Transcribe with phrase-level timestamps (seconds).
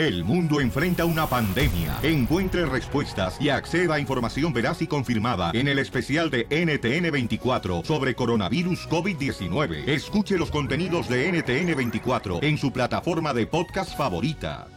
[0.00, 1.98] El mundo enfrenta una pandemia.
[2.02, 8.14] Encuentre respuestas y acceda a información veraz y confirmada en el especial de NTN24 sobre
[8.14, 9.86] coronavirus COVID-19.
[9.86, 14.68] Escuche los contenidos de NTN24 en su plataforma de podcast favorita.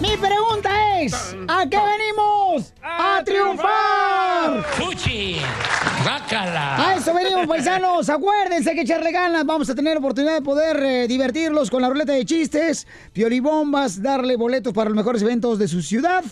[0.00, 2.72] Mi pregunta es, ¿a qué venimos?
[2.82, 4.64] ¡A triunfar!
[4.78, 5.36] ¡Fuchi!
[6.04, 6.90] ¡Bácala!
[6.90, 8.10] A eso venimos, paisanos.
[8.10, 9.46] Acuérdense que echarle ganas.
[9.46, 14.36] Vamos a tener oportunidad de poder eh, divertirlos con la ruleta de chistes, piolibombas, darle
[14.36, 16.22] boletos para los mejores eventos de su ciudad.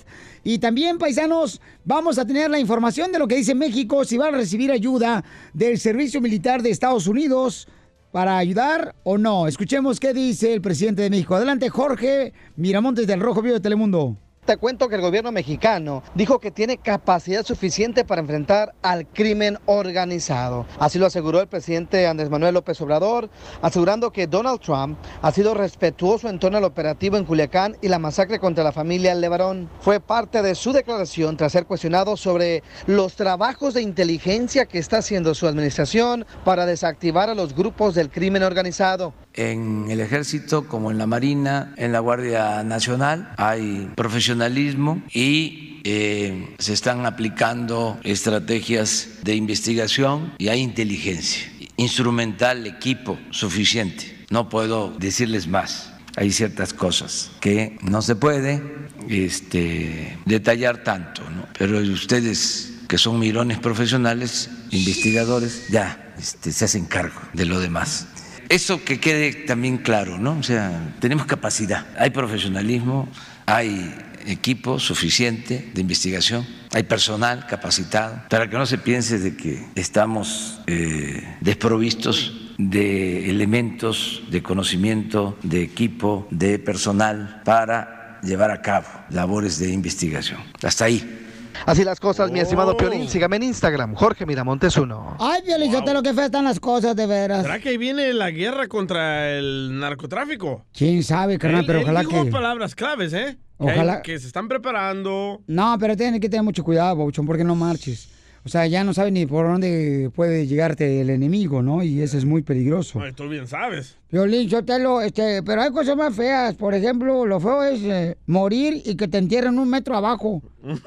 [0.45, 4.35] Y también, paisanos, vamos a tener la información de lo que dice México, si van
[4.35, 7.67] a recibir ayuda del Servicio Militar de Estados Unidos
[8.11, 9.49] para ayudar o no.
[9.49, 11.35] Escuchemos qué dice el presidente de México.
[11.35, 14.19] Adelante, Jorge Miramontes del Rojo Vivo de Telemundo.
[14.45, 19.57] Te cuento que el gobierno mexicano dijo que tiene capacidad suficiente para enfrentar al crimen
[19.67, 20.67] organizado.
[20.81, 23.31] Así lo aseguró el presidente Andrés Manuel López Obrador,
[23.63, 28.01] asegurando que Donald Trump ha sido respetuoso en torno al operativo en Culiacán y la
[28.01, 29.71] masacre contra la familia Levarón.
[29.79, 34.99] Fue parte de su declaración tras ser cuestionado sobre los trabajos de inteligencia que está
[34.99, 39.15] haciendo su administración para desactivar a los grupos del crimen organizado.
[39.35, 46.55] En el ejército, como en la Marina, en la Guardia Nacional, hay profesionalismo y eh,
[46.59, 54.25] se están aplicando estrategias de investigación y hay inteligencia, instrumental, equipo suficiente.
[54.31, 55.93] No puedo decirles más.
[56.17, 58.63] Hay ciertas cosas que no se puede
[59.09, 61.47] este, detallar tanto, ¿no?
[61.59, 68.07] pero ustedes que son mirones profesionales, investigadores, ya este, se hacen cargo de lo demás.
[68.53, 70.37] Eso que quede también claro, ¿no?
[70.39, 73.09] O sea, tenemos capacidad, hay profesionalismo,
[73.47, 73.95] hay
[74.27, 80.61] equipo suficiente de investigación, hay personal capacitado, para que no se piense de que estamos
[80.67, 89.61] eh, desprovistos de elementos de conocimiento, de equipo, de personal para llevar a cabo labores
[89.61, 90.41] de investigación.
[90.63, 91.22] Hasta ahí.
[91.67, 93.09] Así las cosas, mi estimado Piolín.
[93.09, 95.17] Sígame en Instagram, Jorge Miramontes 1.
[95.21, 97.43] Ay, Piolín, yo te lo que fe están las cosas, de veras.
[97.43, 100.65] ¿Será que ahí viene la guerra contra el narcotráfico?
[100.73, 101.61] ¿Quién sabe, carnal?
[101.61, 102.31] Él- Pero él ojalá dijo que...
[102.31, 103.37] palabras claves, ¿eh?
[103.59, 105.41] Que hay- Ojalá- Que, se están preparando.
[105.47, 108.09] No, pero tienen que tener mucho cuidado, Bouchón, porque no marches.
[108.45, 111.85] O sea, ya no sabes ni por dónde puede llegarte el enemigo, ¿no?
[111.85, 113.01] Y eso es muy peligroso.
[113.01, 113.97] Ay, tú bien sabes.
[114.11, 116.55] Violín, Sotelo, este, pero hay cosas más feas.
[116.57, 120.43] Por ejemplo, lo feo es eh, morir y que te entierren un metro abajo.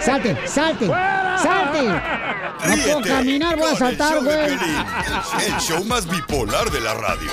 [0.00, 1.82] Salte, salte, salte.
[2.66, 4.56] No puedo caminar, voy a el saltar, güey.
[4.56, 4.76] Piolín,
[5.46, 7.30] El show más bipolar de la radio.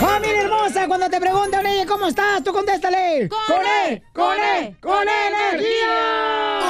[0.00, 2.42] Familia hermosa, cuando te preguntan, oye, ¿cómo estás?
[2.42, 3.28] Tú contéstale.
[3.28, 6.60] Con E, con E, con E energía.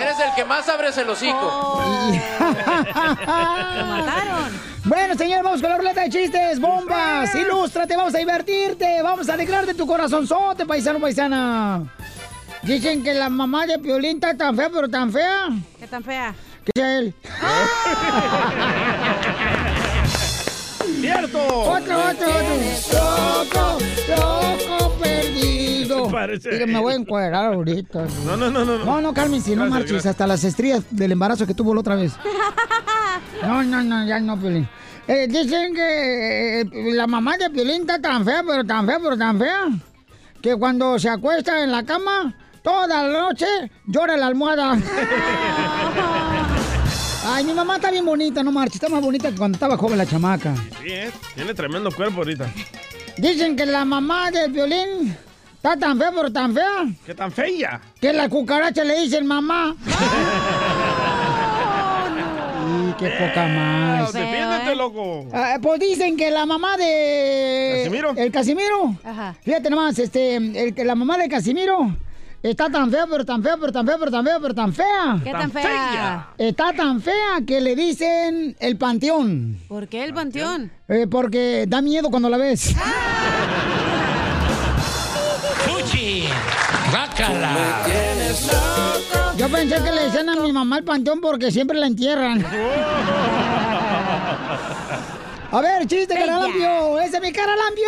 [0.00, 1.36] Eres el que más abres el hocico.
[2.40, 2.46] Lo
[3.84, 4.50] mataron.
[4.84, 7.34] Bueno, señor, vamos con la ruleta de chistes, bombas.
[7.34, 9.02] Ilústrate, vamos a divertirte.
[9.02, 11.82] Vamos a alegrarte tu corazonzote, paisano, paisana.
[12.62, 15.50] Dicen que la mamá de Piolín está tan fea, pero tan fea.
[15.78, 16.34] ¿Qué tan fea?
[16.64, 17.14] Que sea él.
[21.14, 21.38] ¡Cierto!
[21.38, 22.28] Otro, otro, otro.
[22.92, 26.08] Loco, loco perdido.
[26.10, 28.06] parece Mira, me voy a encuadrar ahorita.
[28.24, 28.84] No, no, no, no.
[28.84, 30.10] No, no, Carmen, si no marches, gracias.
[30.12, 32.14] hasta las estrías del embarazo que tuvo la otra vez.
[33.42, 34.66] No, no, no, ya no, Piolín.
[35.06, 39.18] Eh, dicen que eh, la mamá de Piolín está tan fea, pero tan fea, pero
[39.18, 39.66] tan fea,
[40.40, 43.46] que cuando se acuesta en la cama, toda la noche
[43.86, 44.78] llora la almohada.
[47.26, 49.96] Ay, mi mamá está bien bonita, no marches, está más bonita que cuando estaba joven
[49.96, 50.54] la chamaca.
[50.82, 51.10] Sí, ¿eh?
[51.34, 52.50] Tiene tremendo cuerpo ahorita.
[53.16, 55.16] Dicen que la mamá de Piolín
[55.54, 57.80] está tan fea, pero tan fea, ¿Qué tan fea?
[58.00, 59.74] que la cucaracha le dicen mamá.
[62.66, 64.12] Y qué poca más.
[64.12, 65.26] Defiéndete, loco.
[65.34, 67.82] Ah, pues dicen que la mamá de.
[67.84, 68.14] ¿Casimiro?
[68.16, 68.96] El Casimiro.
[69.04, 69.34] Ajá.
[69.42, 71.94] Fíjate nomás, este, el, que la mamá de Casimiro
[72.50, 75.20] está tan fea, pero tan fea, pero tan fea, pero tan fea, pero tan fea.
[75.24, 75.62] ¿Qué Tan tan fea?
[75.62, 76.28] fea.
[76.38, 79.58] Está tan fea que le dicen el panteón.
[79.68, 80.70] ¿Por qué el panteón?
[80.88, 82.74] Eh, porque da miedo cuando la ves.
[85.66, 86.24] ¡Fuchi!
[86.92, 87.82] ¡Bácala!
[89.36, 92.44] Yo pensé que le decían a mi mamá el panteón porque siempre la entierran.
[95.54, 96.98] A ver, chiste, caralampio.
[97.00, 97.84] ¡Ese es mi caralampio!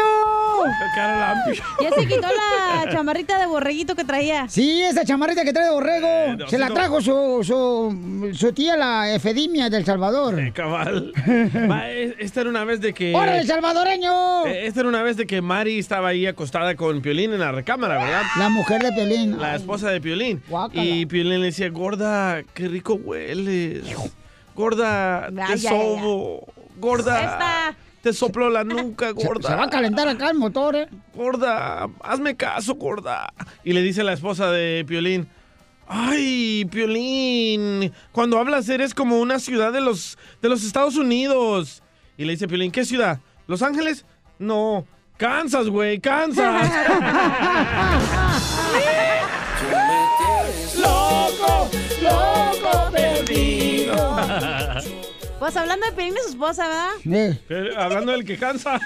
[0.94, 1.64] Caralampio.
[1.82, 4.48] Ya se quitó la chamarrita de borreguito que traía.
[4.48, 6.06] Sí, esa chamarrita que trae de borrego.
[6.06, 10.52] Eh, se la trajo su, su, su tía, la Efedimia del Salvador.
[10.52, 11.12] Cabal.
[11.70, 13.12] Va, es- esta era una vez de que...
[13.14, 14.46] ¡Órale, salvadoreño!
[14.46, 17.50] Eh, Esta era una vez de que Mari estaba ahí acostada con Piolín en la
[17.52, 18.22] recámara, ¿verdad?
[18.38, 19.38] La mujer de Piolín.
[19.40, 20.40] La esposa de Piolín.
[20.48, 20.84] Guácala.
[20.84, 23.82] Y Piolín le decía, gorda, qué rico hueles.
[24.54, 26.46] Gorda, te ay, sobo.
[26.76, 27.76] Gorda, Esta.
[28.02, 29.48] te soplo la nuca, Se, gorda.
[29.48, 30.88] se va a calentar acá el motor, ¿eh?
[31.14, 33.32] Gorda, hazme caso, gorda.
[33.64, 35.28] Y le dice la esposa de Piolín,
[35.88, 41.82] ay, Piolín, cuando hablas eres como una ciudad de los, de los Estados Unidos.
[42.18, 43.20] Y le dice Piolín, ¿qué ciudad?
[43.46, 44.04] ¿Los Ángeles?
[44.38, 44.86] No,
[45.16, 46.70] Kansas, güey, Kansas.
[55.38, 57.38] Pues hablando de Pelín y su esposa, ¿verdad?
[57.46, 58.80] Pero, hablando del que cansa.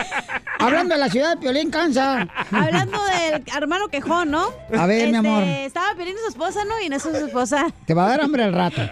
[0.58, 2.28] hablando de la ciudad de Piolín, cansa.
[2.52, 4.50] Hablando del hermano quejón, ¿no?
[4.76, 5.42] A ver, mi Este, amor.
[5.42, 6.78] Estaba Pelín y su esposa, ¿no?
[6.82, 7.66] Y en eso su esposa.
[7.86, 8.82] Te va a dar hambre al rato.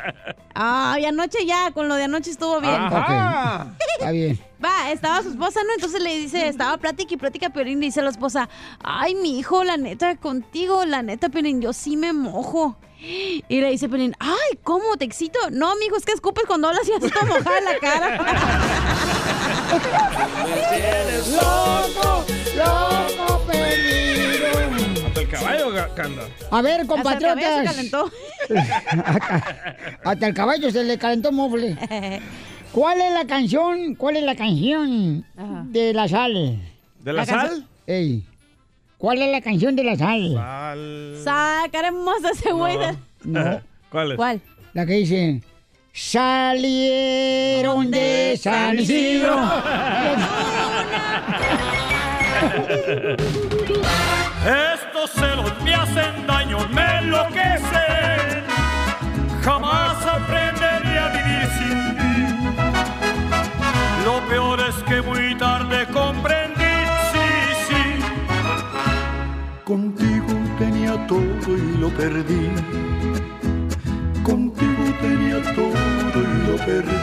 [0.54, 2.74] Ah, y anoche ya, con lo de anoche estuvo bien.
[2.74, 3.66] Ajá.
[3.98, 4.40] Está bien.
[4.64, 5.74] Va, estaba su esposa, ¿no?
[5.74, 8.48] Entonces le dice, estaba plática y plática, Piolín, le dice a la esposa,
[8.82, 12.78] ay, mi hijo, la neta, contigo, la neta, Piolín, yo sí me mojo.
[13.06, 14.96] Y le dice Piolín, ay, ¿cómo?
[14.96, 15.38] ¿Te excito?
[15.50, 18.18] No, mijo, es que escupes cuando hablas y ya se te mojada la cara.
[21.30, 22.24] ¡Loco!
[22.56, 25.06] ¡Loco perdido!
[25.06, 26.22] Hasta el caballo canta.
[26.50, 27.64] A ver, Hasta el cabello se compatriotas.
[27.74, 28.10] calentó.
[30.04, 31.76] Hasta el caballo se le calentó mofle.
[32.72, 33.94] ¿Cuál es la canción?
[33.94, 35.62] ¿Cuál es la canción Ajá.
[35.66, 36.58] de la sal?
[37.00, 37.66] ¿De la, La sal?
[37.86, 38.24] Ey.
[38.98, 40.32] ¿Cuál es la canción de la sal?
[40.34, 41.14] Sal.
[41.64, 42.76] Sacaremos a ese güey.
[42.78, 43.60] de- No,
[43.90, 44.16] ¿Cuál es?
[44.16, 44.40] ¿Cuál?
[44.72, 45.40] la que dice.
[45.92, 49.36] Salieron de San Isidro.
[54.74, 58.44] Estos celos me hacen daño, me enloquecen.
[59.42, 60.43] Jamás aprenderé
[71.84, 72.48] lo perdí.
[74.22, 75.74] Contigo tenía todo
[76.14, 77.02] y lo perdí.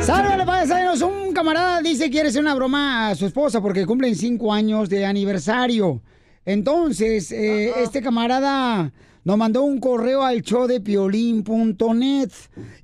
[0.00, 1.02] Sálvale, paisanos.
[1.02, 4.88] Un camarada dice que quiere hacer una broma a su esposa porque cumplen cinco años
[4.88, 6.00] de aniversario.
[6.44, 8.92] Entonces, eh, este camarada
[9.24, 12.30] nos mandó un correo al show de piolín.net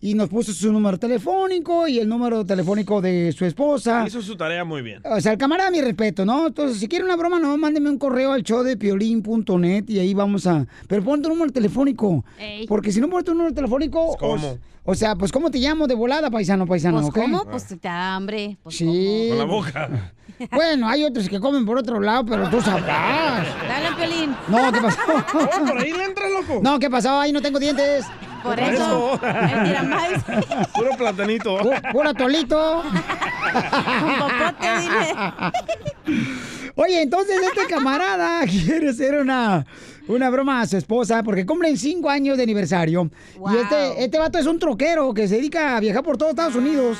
[0.00, 4.04] y nos puso su número telefónico y el número telefónico de su esposa.
[4.06, 5.02] Hizo su tarea muy bien.
[5.04, 6.46] O sea, el camarada, mi respeto, ¿no?
[6.46, 10.14] Entonces, si quiere una broma, no, mándeme un correo al show de piolín.net y ahí
[10.14, 10.66] vamos a...
[10.88, 12.24] Pero pon tu número telefónico.
[12.38, 12.66] Ey.
[12.66, 14.16] Porque si no pones tu número telefónico...
[14.18, 14.58] ¿Cómo?
[14.84, 17.00] O, o sea, pues, ¿cómo te llamo de volada, paisano, paisano?
[17.00, 17.12] Pues?
[17.12, 17.44] ¿cómo?
[17.44, 18.56] Pues te da hambre.
[18.62, 19.26] Pues, Sí.
[19.28, 20.12] Con la boca.
[20.52, 23.46] Bueno, hay otros que comen por otro lado, pero tú sabrás.
[23.68, 24.34] Dale, Piolín.
[24.48, 24.98] No, ¿qué pasó?
[25.34, 26.60] Oh, por ahí le entra, loco.
[26.62, 27.18] No, ¿qué pasó?
[27.20, 28.06] Ahí no tengo dientes.
[28.42, 29.14] Por Por eso.
[29.14, 29.20] eso.
[30.74, 31.58] Puro platanito.
[31.58, 32.82] Pu- Puro atolito.
[32.82, 36.32] Con popote, dile.
[36.76, 39.66] Oye, entonces este camarada quiere hacer una,
[40.08, 43.10] una broma a su esposa porque cumplen cinco años de aniversario.
[43.36, 43.52] Wow.
[43.54, 46.54] Y este, este vato es un troquero que se dedica a viajar por todo Estados
[46.54, 46.96] Unidos.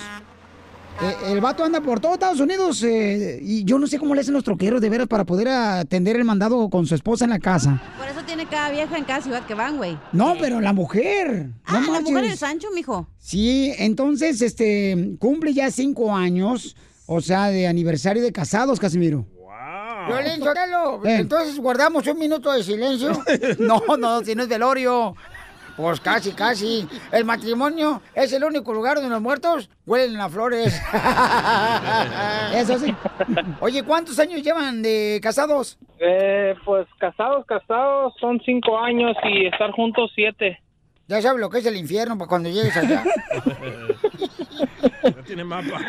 [1.02, 4.20] Eh, el vato anda por todo Estados Unidos eh, y yo no sé cómo le
[4.20, 7.38] hacen los troqueros de veras para poder atender el mandado con su esposa en la
[7.38, 7.82] casa.
[7.96, 9.98] Por eso tiene cada vieja en cada ciudad que van, güey.
[10.12, 11.52] No, pero la mujer.
[11.64, 13.08] Ah, no la mujer del Sancho, mijo.
[13.18, 16.76] Sí, entonces, este, cumple ya cinco años,
[17.06, 19.26] o sea, de aniversario de casados, Casimiro.
[19.34, 20.06] Wow.
[20.08, 23.10] Violín, Sotelo, entonces guardamos un minuto de silencio.
[23.58, 25.14] No, no, si no es velorio.
[25.80, 26.86] Pues casi, casi.
[27.10, 30.74] El matrimonio es el único lugar donde los muertos huelen a flores.
[32.54, 32.94] Eso sí.
[33.60, 35.78] Oye, ¿cuántos años llevan de casados?
[35.98, 40.58] Eh, pues casados, casados, son cinco años y estar juntos siete.
[41.08, 43.02] Ya sabes lo que es el infierno para cuando llegues allá.
[45.02, 45.80] No tiene mapa.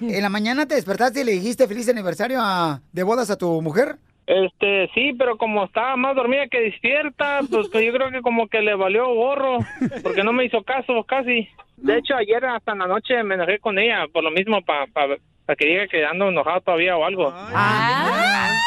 [0.00, 3.60] ¿En la mañana te despertaste y le dijiste feliz aniversario a- de bodas a tu
[3.60, 3.98] mujer?
[4.26, 8.48] Este, sí, pero como estaba más dormida que despierta, pues, pues yo creo que como
[8.48, 9.58] que le valió gorro,
[10.02, 11.48] porque no me hizo caso casi.
[11.76, 15.16] De hecho, ayer hasta en la noche me enojé con ella, por lo mismo, para
[15.56, 17.32] que diga que ando enojado todavía o algo.
[17.34, 18.58] ¡Ah!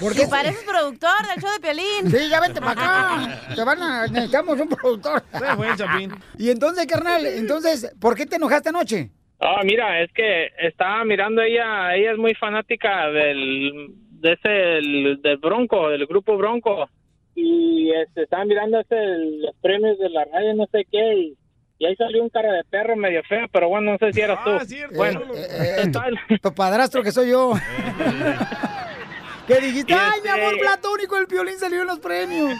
[0.00, 0.26] ¿Por qué?
[0.28, 2.10] pareces productor del show de Piolín.
[2.10, 3.54] Sí, ya vente para acá.
[3.54, 5.22] Te van a, necesitamos un productor.
[5.30, 6.12] Se fue el Chapín.
[6.38, 9.10] Y entonces, carnal, entonces, ¿por qué te enojaste anoche?
[9.38, 15.20] Ah, mira, es que estaba mirando ella, ella es muy fanática del, de ese, el-
[15.22, 16.88] del Bronco, del grupo Bronco.
[17.34, 21.36] Y este, estaba mirando ese, los premios de la radio, no sé qué, y,
[21.78, 24.38] y ahí salió un cara de perro medio feo, pero bueno, no sé si eras
[24.44, 24.50] tú.
[24.96, 25.90] Bueno, Eh,
[26.28, 27.52] tu, tu padrastro que soy yo.
[29.46, 29.92] ¿Qué dijiste?
[29.92, 31.16] ¡Ay, mi amor este- platónico!
[31.18, 32.52] El violín salió en los premios.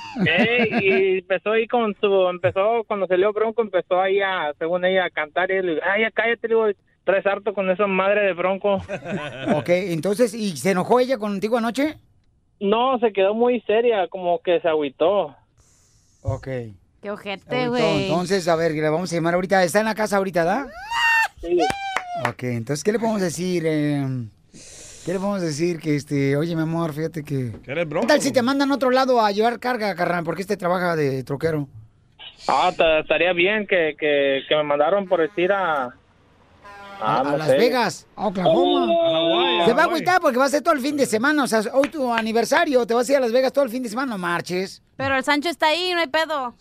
[0.80, 5.10] Y empezó ahí con su, empezó, cuando salió Bronco, empezó ahí a, según ella, a
[5.10, 6.66] cantar y le digo, ay, ya cállate, le digo,
[7.04, 8.76] traes harto con esa madre de Bronco.
[9.56, 11.98] Ok, entonces, ¿y se enojó ella contigo anoche?
[12.60, 15.34] No, se quedó muy seria, como que se agüitó.
[16.22, 16.48] Ok.
[17.02, 18.04] Qué ojete, güey.
[18.04, 19.64] Entonces, a ver, le vamos a llamar ahorita.
[19.64, 20.68] ¿Está en la casa ahorita, da?
[21.40, 21.58] Sí.
[22.28, 23.64] Ok, entonces, ¿qué le podemos decir?
[23.66, 24.06] Eh,
[25.04, 25.80] ¿Qué le podemos decir?
[25.80, 27.50] Que, este, oye, mi amor, fíjate que...
[27.66, 30.22] eres ¿Qué tal si te mandan a otro lado a llevar carga, carnal?
[30.22, 31.66] Porque este trabaja de troquero.
[32.46, 35.92] Ah, ta- estaría bien que, que, que me mandaron por decir a...
[37.02, 37.48] A, a Las.
[37.48, 38.86] Vegas, a Oklahoma.
[38.86, 41.44] Hawái, Se va a agüitar porque va a ser todo el fin de semana.
[41.44, 43.82] O sea, hoy tu aniversario, te vas a ir a Las Vegas todo el fin
[43.82, 44.82] de semana, no marches.
[44.96, 46.54] Pero el Sancho está ahí, no hay pedo.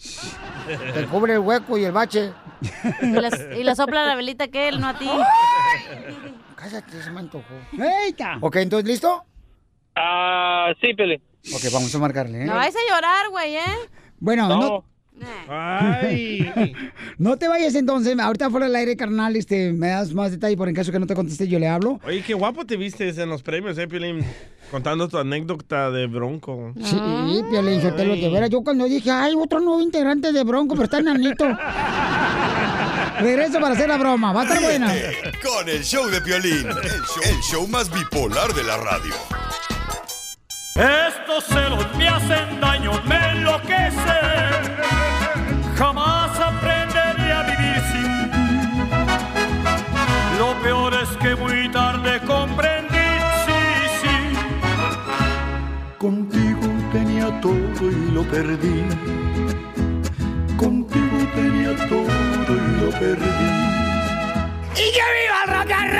[0.93, 2.33] Te cubre el hueco y el bache.
[3.01, 3.29] Y le,
[3.59, 5.09] y le sopla la velita que él, no a ti.
[6.55, 7.43] Cállate, se me antojó.
[8.05, 8.37] ¡Eita!
[8.41, 9.23] Ok, entonces, ¿listo?
[9.95, 11.21] Ah, sí, Peli.
[11.53, 12.45] Ok, vamos a marcarle, ¿eh?
[12.45, 13.89] No vais a llorar, güey, ¿eh?
[14.19, 14.85] Bueno, no.
[15.47, 16.51] Ay.
[17.17, 18.17] no te vayas entonces.
[18.17, 21.07] Ahorita fuera del aire, carnal, este, me das más detalle por en caso que no
[21.07, 21.99] te conteste, yo le hablo.
[22.05, 24.25] Oye, qué guapo te viste en los premios, eh, Piolín.
[24.69, 26.73] Contando tu anécdota de Bronco.
[26.81, 26.97] Sí,
[27.49, 28.49] Piolín, Sotelo, de veras.
[28.49, 31.45] Yo cuando dije, ay, otro nuevo integrante de Bronco, pero está enanito.
[33.19, 34.93] Regreso para hacer la broma, va a estar buena.
[35.43, 39.13] Con el show de Piolín, el show, el show más bipolar de la radio.
[40.75, 44.20] Estos celos me hacen daño, me enloquecen.
[51.41, 53.09] Muy tarde comprendí,
[53.45, 53.61] sí,
[54.01, 54.15] sí.
[55.97, 58.83] Contigo tenía todo y lo perdí.
[60.57, 63.49] Contigo tenía todo y lo perdí.
[64.73, 65.91] ¡Y que viva el rock and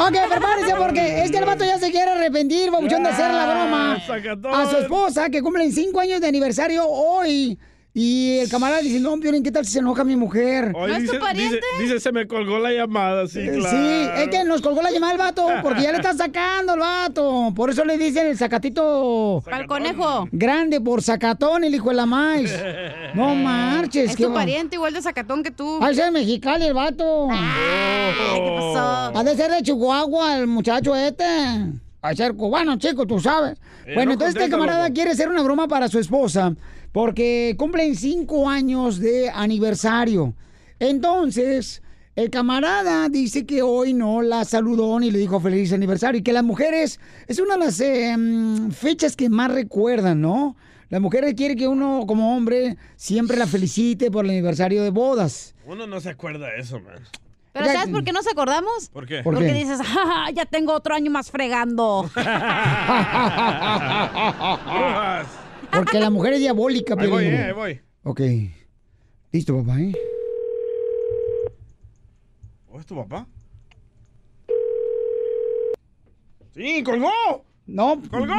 [0.00, 4.00] Ok, prepárense porque este el vato ya se quiere arrepentir, babuchón, de hacer la broma
[4.06, 4.54] sacatón.
[4.54, 7.58] a su esposa que cumplen cinco años de aniversario hoy.
[7.92, 10.70] Y el camarada dice, no, Piolín, ¿qué tal si se enoja mi mujer?
[10.76, 13.68] Hoy dice, dice, dice, se me colgó la llamada, sí, Eh, claro.
[13.76, 16.80] Sí, es que nos colgó la llamada el vato, porque ya le está sacando el
[16.80, 17.52] vato.
[17.54, 19.42] Por eso le dicen el sacatito.
[19.50, 20.28] Al conejo.
[20.30, 22.52] Grande, por sacatón, el hijo de la maíz.
[23.14, 24.10] No marches.
[24.10, 25.80] Es qué tu va- pariente igual de sacatón que tú.
[25.84, 27.26] De ser de mexicali el vato.
[27.28, 29.18] Ay, ¿qué pasó?
[29.18, 31.24] Ha de ser de Chihuahua el muchacho este.
[32.02, 33.58] Ha de ser cubano, chico, tú sabes.
[33.84, 34.94] Eh, bueno, no entonces este camarada loco.
[34.94, 36.54] quiere hacer una broma para su esposa
[36.92, 40.34] porque cumplen cinco años de aniversario.
[40.78, 41.82] Entonces,
[42.16, 46.32] el camarada dice que hoy no la saludó ni le dijo feliz aniversario y que
[46.32, 48.16] las mujeres es una de las eh,
[48.72, 50.56] fechas que más recuerdan, ¿no?
[50.88, 55.54] Las mujeres quieren que uno como hombre siempre la felicite por el aniversario de bodas.
[55.64, 56.96] Uno no se acuerda de eso, man.
[57.52, 58.88] ¿Pero sabes por qué nos acordamos?
[58.92, 59.22] ¿Por qué?
[59.22, 59.54] ¿Por Porque qué?
[59.54, 62.08] dices, "Ja, ja, ya tengo otro año más fregando.
[65.72, 67.80] Porque la mujer es diabólica, Ahí voy, eh, ahí voy.
[68.02, 68.20] Ok.
[69.32, 69.92] Listo, papá, ¿eh?
[72.72, 73.26] ¿O es tu papá?
[76.54, 77.10] ¡Sí, colgó!
[77.66, 78.00] No.
[78.10, 78.34] ¡Colgó!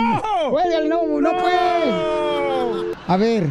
[0.51, 2.97] Cuélgale, no, no puedes.
[3.07, 3.47] A ver,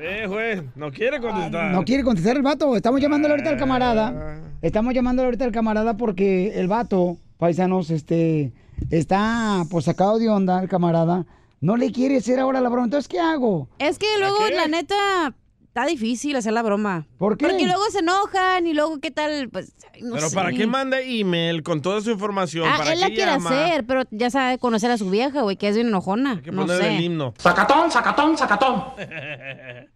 [0.00, 1.70] Eh, juez, no quiere contestar.
[1.72, 2.74] no quiere contestar el vato.
[2.76, 3.58] Estamos llamándole ahorita al Ah.
[3.58, 4.40] camarada.
[4.60, 8.52] Estamos llamándole ahorita al camarada porque el vato, paisanos, este,
[8.90, 11.24] está pues sacado de onda el camarada.
[11.62, 12.86] No le quiere hacer ahora la broma.
[12.86, 13.68] Entonces, ¿qué hago?
[13.78, 17.06] Es que luego, la neta, está difícil hacer la broma.
[17.18, 17.46] ¿Por qué?
[17.46, 19.48] Porque luego se enojan y luego, ¿qué tal?
[19.48, 20.34] Pues, no Pero sé.
[20.34, 22.68] ¿para qué manda email con toda su información?
[22.68, 23.50] Ah, ¿Para él la quiere llama?
[23.50, 26.32] hacer, pero ya sabe conocer a su vieja, güey, que es bien enojona.
[26.32, 26.96] Hay que no sé.
[26.96, 27.32] el himno.
[27.38, 28.84] Sacatón, sacatón, sacatón.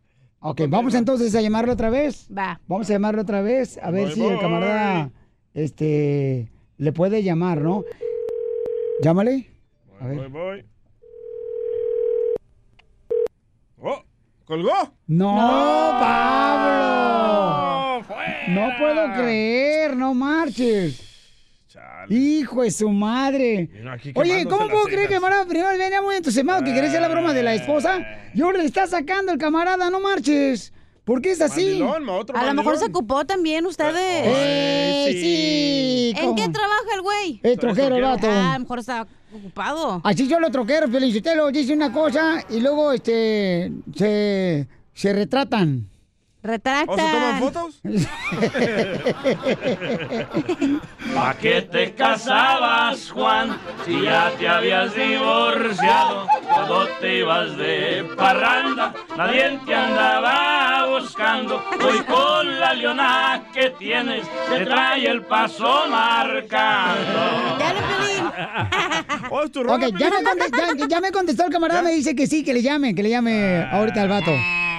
[0.49, 2.29] Ok, vamos entonces a llamarlo otra vez.
[2.31, 2.61] Va.
[2.69, 5.11] Vamos a llamarlo otra vez a ver Voy, si el camarada
[5.55, 7.83] este le puede llamar, ¿no?
[9.03, 9.51] Llámale.
[9.99, 10.17] A ver.
[10.19, 10.67] Voy, voy.
[13.83, 14.03] ¡Oh!
[14.47, 14.95] ¿Colgó?
[15.09, 16.87] No, Pablo.
[18.49, 21.03] No puedo creer, no marches.
[22.09, 23.69] Hijo de su madre.
[24.15, 27.35] Oye, ¿cómo puedo creer que camarada primero venía muy entusiasmado que quería hacer la broma
[27.35, 27.99] de la esposa?
[28.35, 30.73] Y ahora le está sacando el camarada, no marches.
[31.03, 31.67] ¿Por qué es así?
[31.81, 33.95] Mandilón, ma, otro A lo mejor se ocupó también ustedes.
[33.97, 36.15] ¡Eh, sí!
[36.17, 36.37] ¿En ¿cómo?
[36.37, 37.41] qué trabaja el güey?
[37.43, 38.29] Es trojero el vato.
[38.31, 40.01] Ah, a lo mejor está ocupado.
[40.05, 45.89] Así yo lo troquero, Felicitelo, dice una cosa y luego este se, se retratan.
[46.47, 46.93] Retracta.
[46.93, 47.81] ¿O se toman fotos?
[51.15, 53.57] ¿Pa' qué te casabas, Juan?
[53.85, 56.27] Si ya te habías divorciado,
[56.67, 61.63] todo te ibas de parranda, nadie te andaba buscando.
[61.85, 67.57] Hoy con la leona que tienes, te trae el paso marcando.
[69.31, 70.25] Oh, es tu ya me, Piolín.
[70.25, 73.03] conte- ya- ya me contestó el camarada, me dice que sí, que le llame, que
[73.03, 74.31] le llame ahorita al vato.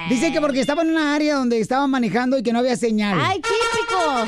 [0.08, 3.18] Dice que porque estaba en una área donde estaba manejando y que no había señal.
[3.20, 4.24] ¡Ay, típico!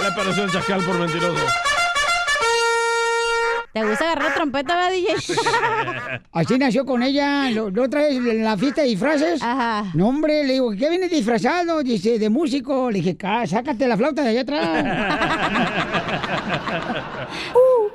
[0.00, 1.44] Ya le pareció el chacal por mentiroso.
[3.72, 5.14] ¿Te gusta agarrar trompeta, va, DJ?
[6.32, 9.42] Así nació con ella, lo, lo otra vez en la fiesta de disfraces.
[9.42, 9.84] Ajá.
[9.94, 11.82] No, hombre, le digo, ¿qué vienes disfrazado?
[11.82, 12.90] Dice, de músico.
[12.90, 14.84] Le dije, "Cá, sácate la flauta de allá atrás.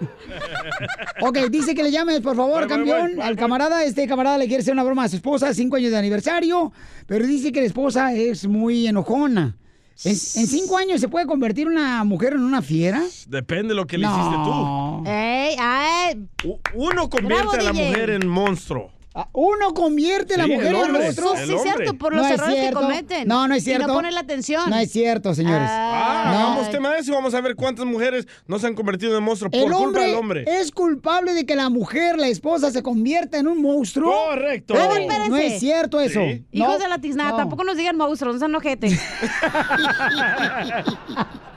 [1.21, 3.25] ok, dice que le llames, por favor, Voy, campeón, voy.
[3.25, 3.83] al camarada.
[3.83, 6.71] Este camarada le quiere hacer una broma a su esposa, cinco años de aniversario,
[7.07, 9.57] pero dice que la esposa es muy enojona.
[10.05, 13.03] ¿En, en cinco años se puede convertir una mujer en una fiera?
[13.27, 14.11] Depende de lo que le No.
[14.17, 15.03] hiciste tú.
[15.09, 15.55] ¡Ey!
[15.59, 16.25] ¡Ay!
[16.45, 17.87] U- Uno convierte Bravo, a la DJ.
[17.89, 18.91] mujer en monstruo.
[19.15, 22.27] Ah, Uno convierte a la Sí, mujer en el Sí, es cierto, por los No
[22.27, 22.79] es errores que cierto.
[22.79, 23.27] cometen.
[23.27, 23.93] No, no es Y no cierto.
[23.93, 24.67] ponen la atención.
[24.71, 25.69] No es cierto, señores.
[25.71, 26.39] Ah, No.
[26.39, 29.23] hagamos tema de eso y vamos a ver cuántas mujeres no se han convertido en
[29.23, 30.45] monstruos por culpa del hombre.
[30.47, 34.11] es culpable de que la mujer, la esposa, se convierta en un monstruo.
[34.29, 34.73] Correcto.
[34.73, 35.29] Espérense.
[35.29, 36.19] No es cierto eso.
[36.19, 36.43] Sí.
[36.51, 37.37] Hijos No, de la tiznada, no.
[37.37, 38.93] tampoco nos digan monstruos, no sean ojetes.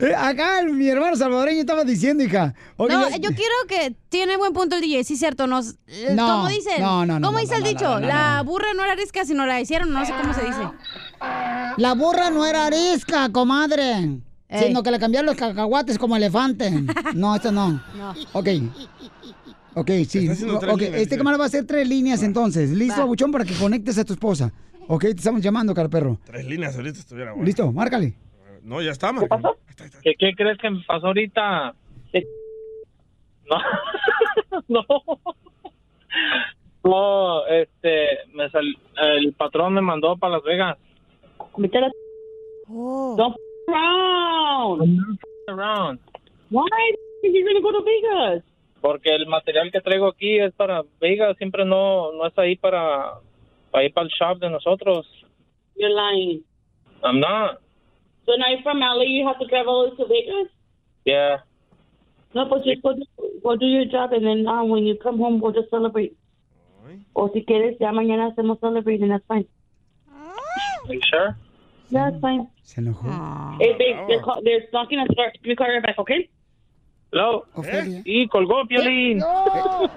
[0.00, 2.54] Eh, acá mi hermano salvadoreño estaba diciendo, hija.
[2.76, 5.46] Oye, no, yo quiero que tiene buen punto el DJ, sí, cierto.
[5.46, 6.80] Nos, eh, No, ¿Cómo dicen?
[6.80, 7.84] no, no, no, ¿Cómo no, dice no, el no, dicho?
[7.84, 10.60] no, no, la burra no era arisca, sino la hicieron, no sé cómo se dice.
[11.76, 14.18] La burra no era arisca, comadre.
[14.48, 14.66] Ey.
[14.68, 16.70] Sino que le cambiaron los cacahuates como elefante.
[17.14, 17.82] No, esto no.
[17.96, 18.14] No.
[18.32, 18.48] Ok.
[19.74, 20.18] Ok, sí.
[20.18, 22.70] Está haciendo tres Ok, líneas, este camarada va a hacer tres líneas entonces.
[22.70, 23.04] ¿Listo, Va.
[23.06, 24.52] Buchón, para que conectes a tu esposa?
[24.88, 26.18] Ok, te estamos llamando, cara perro.
[26.24, 27.46] Tres líneas ahorita estuviera bueno.
[27.46, 27.72] ¿Listo?
[27.72, 28.14] Márcale.
[28.62, 29.56] No, ya está, Marco.
[30.02, 31.74] ¿Qué, qué crees que me pasó ahorita?
[33.50, 33.56] No.
[34.68, 34.84] no.
[36.84, 38.76] No, este, me sal-
[39.16, 40.78] el patrón me mandó para Las Vegas.
[42.68, 43.14] Oh.
[43.16, 45.16] Don't f- around.
[45.48, 46.00] Around.
[46.50, 48.44] Why are you gonna go to Vegas?
[48.80, 53.14] Porque el material que traigo aquí es para Vegas, siempre no, no es ahí para,
[53.70, 55.06] para ir para el shop de nosotros.
[55.76, 56.42] You're lying.
[57.04, 57.60] I'm not.
[58.26, 60.52] So now you're from LA, you have to travel all the way to Vegas?
[61.04, 61.36] Yeah.
[62.34, 63.02] No, but just go do,
[63.42, 66.16] go do your job and then uh, when you come home, we'll just celebrate.
[67.14, 69.46] O si quieres, ya mañana hacemos celebrating, that's fine.
[70.12, 71.36] Are you sure?
[71.90, 72.48] Yeah, that's fine.
[72.62, 73.56] Se enojó.
[73.60, 75.30] Hey, babe, they're, call, they're knocking at the door.
[75.34, 76.28] Give me a call right back, okay?
[77.12, 77.44] Hello.
[77.54, 77.98] Ofelia.
[77.98, 78.02] Eh?
[78.04, 79.18] Y colgó, eh, Piolín.
[79.18, 79.90] No,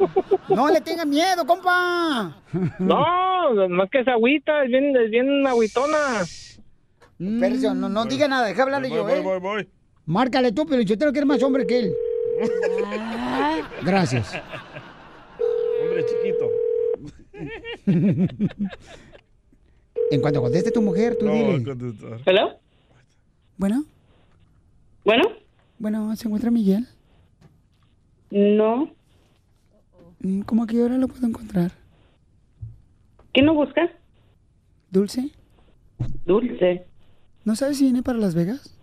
[0.50, 2.36] no le tenga miedo, compa.
[2.80, 6.26] No, más que esa agüita, es bien, es bien agüitona.
[7.20, 9.22] Espérese, no, no diga nada, deja hablarle Voy, yo, voy, ¿eh?
[9.22, 9.70] voy, voy.
[10.06, 11.94] Márcale tú, pero yo tengo que eres más hombre que él.
[13.84, 14.34] Gracias.
[15.84, 16.50] Hombre chiquito.
[20.12, 21.64] En cuanto conteste tu mujer, tú No, dile.
[22.26, 22.60] Hello?
[23.58, 23.84] Bueno,
[25.04, 25.24] Bueno?
[25.80, 26.88] bueno, ¿se encuentra Miguel?
[28.30, 28.92] No.
[30.20, 31.72] Mm, ¿Cómo a qué hora lo puedo encontrar?
[33.34, 33.90] ¿Quién lo busca?
[34.92, 35.32] ¿Dulce?
[36.26, 36.86] Dulce.
[37.46, 38.76] ¿No sabes si viene para Las Vegas?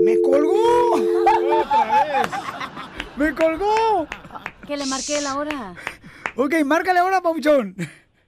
[0.00, 0.94] ¡Me colgó!
[0.94, 2.28] ¡Otra vez!
[3.16, 4.06] ¡Me colgó!
[4.66, 5.74] Que le marqué la hora.
[6.36, 7.74] Ok, márcale ahora, Pauchón.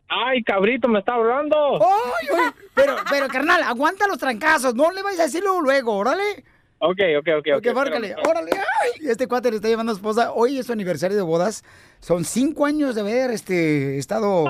[0.08, 1.56] Ay, cabrito, me está hablando.
[1.76, 2.50] ¡Ay, ay!
[2.74, 4.74] Pero, pero, carnal, aguanta los trancazos.
[4.74, 6.44] No le vayas a decirlo luego, órale.
[6.78, 7.46] Ok, ok, ok.
[7.58, 8.50] Ok, márcale, órale.
[8.52, 10.32] Ay, este cuate le está llevando a su esposa.
[10.32, 11.64] Hoy es su aniversario de bodas.
[12.00, 14.46] Son cinco años de haber este, estado...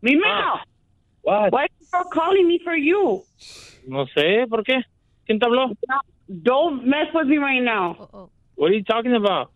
[0.00, 0.64] Mima!
[1.22, 1.50] What?
[1.92, 3.22] Girl calling me for you?
[3.86, 4.82] No sé, ¿por qué?
[5.26, 5.70] ¿Quién te habló?
[6.28, 8.08] Don't mess with me right now.
[8.12, 9.50] Oh, What are you talking about?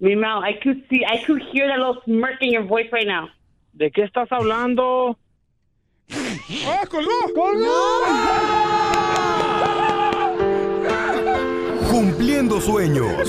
[0.00, 3.28] Mima, I could see, I could hear that little smirk in your voice right now.
[3.74, 5.16] ¿De qué estás hablando?
[6.08, 7.66] ¡Oh, colgó!
[11.90, 13.28] Cumpliendo sueños.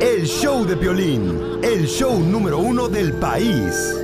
[0.00, 1.60] El show de Piolín.
[1.62, 3.96] El show número uno del país.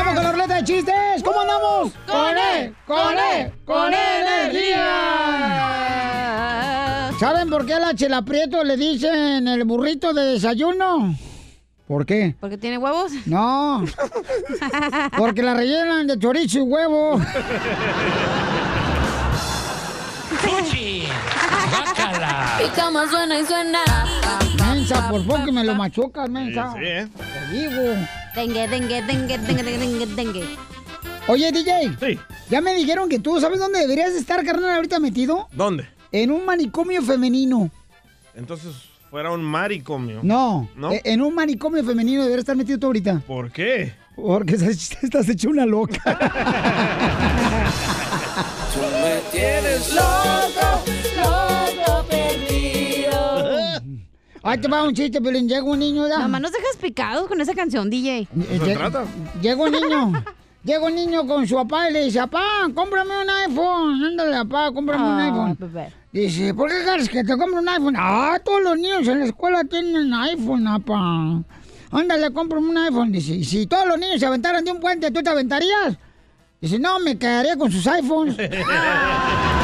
[0.00, 1.22] ¡Vamos con la ruleta de chistes!
[1.22, 1.92] ¿Cómo andamos?
[2.06, 2.74] ¡Con él!
[2.86, 3.52] ¡Con él!
[3.66, 4.80] ¡Con energía!
[7.20, 11.14] ¿Saben por qué a la Chela Prieto le dicen el burrito de desayuno?
[11.86, 12.34] ¿Por qué?
[12.40, 13.12] ¿Porque tiene huevos?
[13.26, 13.84] No.
[15.18, 17.20] Porque la rellenan de chorizo y huevo.
[20.30, 21.08] ¡Fuchi!
[21.70, 22.58] ¡Guácala!
[22.64, 23.80] Y como suena y suena.
[24.66, 26.72] Mensa, por poco que me lo machucas, mensa.
[26.72, 27.06] Sí, ¿eh?
[27.18, 27.82] Te digo.
[28.40, 30.44] Dengue, dengue, dengue, dengue, dengue, dengue, dengue.
[31.26, 31.94] Oye, DJ.
[32.00, 32.18] Sí.
[32.48, 35.46] Ya me dijeron que tú, ¿sabes dónde deberías estar, carnal, ahorita metido?
[35.52, 35.86] ¿Dónde?
[36.10, 37.70] En un manicomio femenino.
[38.34, 38.72] Entonces
[39.10, 40.20] fuera un maricomio.
[40.22, 40.90] No, ¿No?
[40.90, 43.20] e- en un manicomio femenino deberías estar metido tú ahorita.
[43.26, 43.92] ¿Por qué?
[44.16, 46.00] Porque estás hecho una loca.
[48.72, 50.19] Tú me tienes loco,
[54.42, 56.08] Ahí te va un chiste, pero llega un niño.
[56.08, 56.18] ¿da?
[56.20, 58.20] Mamá, nos dejas picados con esa canción, DJ.
[58.20, 58.28] Eh,
[58.60, 59.06] lle-
[59.42, 60.12] Llega un niño.
[60.64, 62.42] Llega un niño con su papá y le dice, papá,
[62.74, 64.04] cómprame un iPhone.
[64.04, 65.56] Ándale, papá, cómprame un Ah, iPhone.
[65.58, 65.92] bebé.
[66.12, 67.94] Dice, ¿por qué quieres que te compre un iPhone?
[67.96, 71.42] Ah, todos los niños en la escuela tienen iPhone, papá.
[71.98, 73.10] Ándale, cómprame un iPhone.
[73.12, 75.96] Dice, ¿y si todos los niños se aventaran de un puente, tú te aventarías?
[76.60, 78.36] Dice, no, me quedaría con sus iPhones.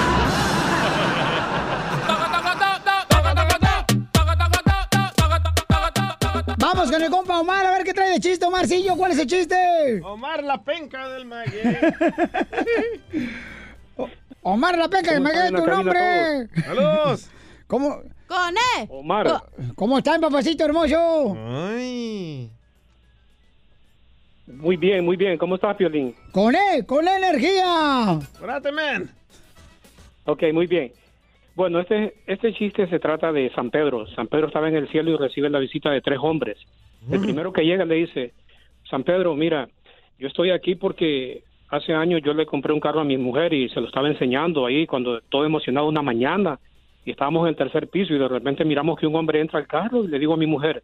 [6.66, 8.96] Vamos con el compa Omar, a ver qué trae de chiste, Omarcillo.
[8.96, 10.00] ¿Cuál es el chiste?
[10.02, 11.62] Omar la penca del maguey.
[14.42, 16.48] Omar la peca, ¿Cómo me están queda en la tu nombre.
[16.64, 17.30] ¡Saludos!
[17.68, 18.02] ¿Cómo?
[18.26, 18.86] ¡Con E!
[18.88, 19.44] Omar.
[19.76, 21.36] ¿Cómo están, papacito hermoso?
[21.38, 22.50] Ay.
[24.48, 25.38] Muy bien, muy bien.
[25.38, 26.16] ¿Cómo estás, Piolín?
[26.32, 28.18] Con E, con E energía.
[28.20, 29.08] ¡Espérate, man!
[30.24, 30.92] Ok, muy bien.
[31.56, 34.06] Bueno, este, este chiste se trata de San Pedro.
[34.08, 36.58] San Pedro estaba en el cielo y recibe la visita de tres hombres.
[37.10, 38.34] El primero que llega le dice,
[38.90, 39.66] San Pedro, mira,
[40.18, 43.70] yo estoy aquí porque hace años yo le compré un carro a mi mujer y
[43.70, 46.58] se lo estaba enseñando ahí cuando todo emocionado una mañana
[47.06, 49.66] y estábamos en el tercer piso y de repente miramos que un hombre entra al
[49.66, 50.82] carro y le digo a mi mujer,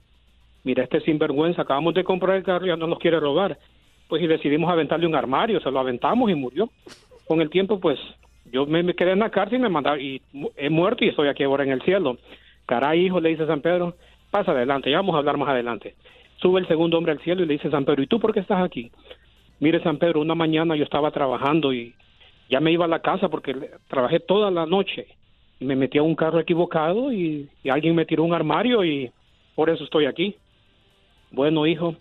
[0.65, 3.59] mira, este sinvergüenza, acabamos de comprar el carro y ya no nos quiere robar.
[4.09, 6.71] Pues y decidimos aventarle un armario, se lo aventamos y murió.
[7.27, 7.99] Con el tiempo, pues
[8.53, 10.21] yo me, me quedé en la cárcel y me mandaron y
[10.57, 12.19] he muerto y estoy aquí ahora en el cielo.
[12.67, 13.95] Caray, hijo, le dice San Pedro,
[14.31, 15.95] pasa adelante, ya vamos a hablar más adelante.
[16.37, 18.41] Sube el segundo hombre al cielo y le dice San Pedro, ¿y tú por qué
[18.41, 18.91] estás aquí?
[19.59, 21.95] Mire, San Pedro, una mañana yo estaba trabajando y
[22.51, 23.55] ya me iba a la casa porque
[23.89, 25.07] trabajé toda la noche
[25.59, 29.11] y me metí a un carro equivocado y alguien me tiró un armario y
[29.55, 30.37] por eso estoy aquí.
[31.31, 31.97] Bueno, hijo,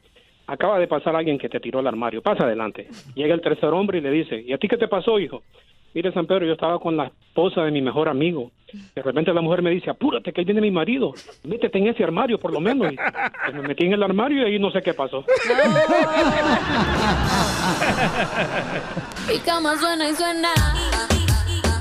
[0.48, 2.88] acaba de pasar alguien que te tiró el armario, pasa adelante.
[3.16, 5.44] Llega el tercer hombre y le dice, ¿y a ti qué te pasó, hijo?
[5.94, 8.52] Mire, San Pedro, yo estaba con la esposa de mi mejor amigo.
[8.96, 11.14] De repente la mujer me dice, apúrate, que ahí viene mi marido.
[11.44, 12.94] Métete en ese armario, por lo menos.
[12.94, 15.26] Y pues, me metí en el armario y ahí no sé qué pasó.
[19.28, 20.50] Mi cama suena y suena.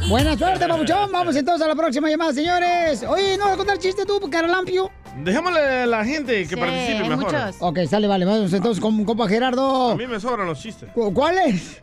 [0.09, 1.13] Buena suerte, papuchón.
[1.13, 3.05] Vamos entonces a la próxima llamada, señores.
[3.09, 4.91] Oye, ¿no vas a contar chiste tú, caralampio?
[5.19, 7.35] Dejémosle a la gente que participe mejor.
[7.61, 8.25] Ok, sale, vale.
[8.25, 9.91] Vamos entonces con compa Gerardo.
[9.93, 10.89] A mí me sobran los chistes.
[10.91, 11.83] ¿Cu- ¿Cuál es?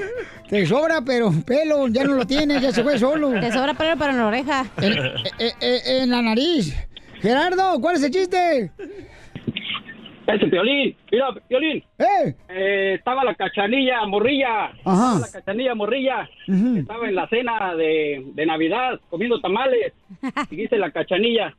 [0.48, 3.30] Te sobra, pero pelo, ya no lo tienes, ya se fue solo.
[3.40, 4.64] Te sobra pelo para la oreja.
[4.80, 4.92] En,
[5.38, 6.74] eh, eh, en la nariz.
[7.20, 8.70] Gerardo, ¿cuál es el chiste?
[10.26, 11.82] Ese Piolín, mira, Piolín.
[11.98, 12.94] ¿Eh?
[12.94, 14.66] estaba la cachanilla morrilla.
[14.84, 15.14] Ajá.
[15.14, 16.28] Estaba la cachanilla morrilla.
[16.46, 19.92] Estaba en la cena de, de Navidad comiendo tamales.
[20.50, 21.54] Y dice la cachanilla,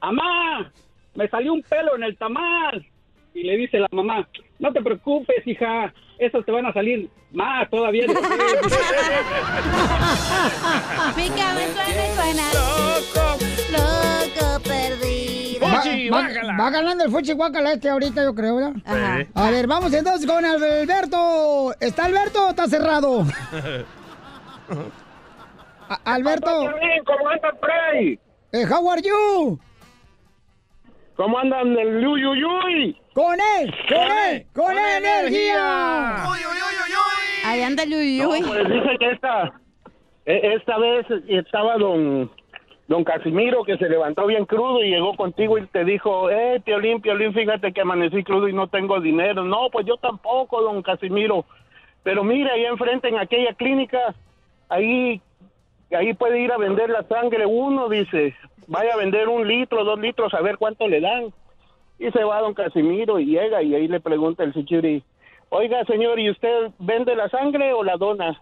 [0.00, 0.72] mamá,
[1.14, 2.86] me salió un pelo en el tamal.
[3.32, 4.26] Y le dice la mamá,
[4.58, 8.04] no te preocupes, hija, esos te van a salir más todavía.
[11.16, 12.42] Pícame, suena y suena.
[12.52, 13.38] Loco,
[13.72, 15.60] loco perdido.
[15.62, 16.28] Va, va-
[16.64, 18.72] va ganando el Fuchi Guacala este ahorita, yo creo, ¿verdad?
[18.84, 19.24] Ajá.
[19.34, 21.72] A ver, vamos entonces con Alberto.
[21.80, 23.24] ¿Está Alberto o está cerrado?
[26.04, 26.50] Alberto.
[27.04, 27.30] ¿Cómo
[27.92, 28.18] ahí?
[28.52, 29.58] Eh, how are you?
[31.20, 32.96] ¿Cómo andan el Yuyuyuy?
[33.12, 33.74] ¡Con él!
[33.90, 34.46] ¡Con él!
[34.54, 36.24] ¡Con él, energía!
[37.44, 38.42] Ahí anda el No, Yuyuy.
[38.42, 39.52] pues dice que esta,
[40.24, 42.30] e- esta vez estaba don,
[42.88, 47.02] don Casimiro que se levantó bien crudo y llegó contigo y te dijo, eh, Piolín,
[47.02, 49.44] Piolín, fíjate que amanecí crudo y no tengo dinero.
[49.44, 51.44] No, pues yo tampoco, don Casimiro.
[52.02, 54.14] Pero mira, ahí enfrente en aquella clínica,
[54.70, 55.20] ahí,
[55.94, 58.34] ahí puede ir a vender la sangre uno, dice.
[58.70, 61.32] Vaya a vender un litro, dos litros, a ver cuánto le dan.
[61.98, 65.02] Y se va don Casimiro y llega y ahí le pregunta el security,
[65.48, 68.40] oiga señor, ¿y usted vende la sangre o la dona?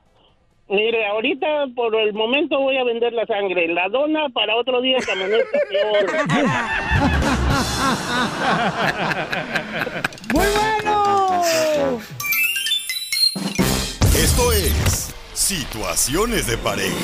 [0.68, 4.98] Mire, ahorita por el momento voy a vender la sangre, la dona para otro día
[4.98, 5.58] que amanezca
[10.34, 11.30] ¡Muy bueno!
[14.14, 16.96] Esto es Situaciones de pareja.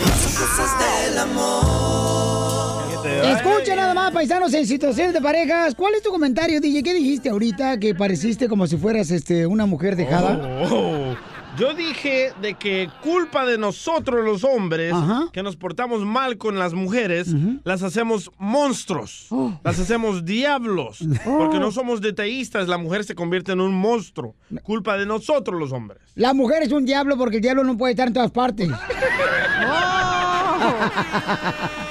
[3.30, 5.74] Escucha nada más, paisanos, en situaciones de parejas.
[5.74, 6.82] ¿Cuál es tu comentario, DJ?
[6.82, 7.78] ¿Qué dijiste ahorita?
[7.78, 10.40] Que pareciste como si fueras este, una mujer dejada.
[10.70, 11.14] Oh,
[11.58, 14.92] Yo dije de que culpa de nosotros los hombres,
[15.32, 17.28] que nos portamos mal con las mujeres,
[17.64, 19.28] las hacemos monstruos,
[19.62, 24.34] las hacemos diablos, porque no somos detallistas, la mujer se convierte en un monstruo.
[24.62, 26.00] Culpa de nosotros los hombres.
[26.16, 28.68] La mujer es un diablo porque el diablo no puede estar en todas partes.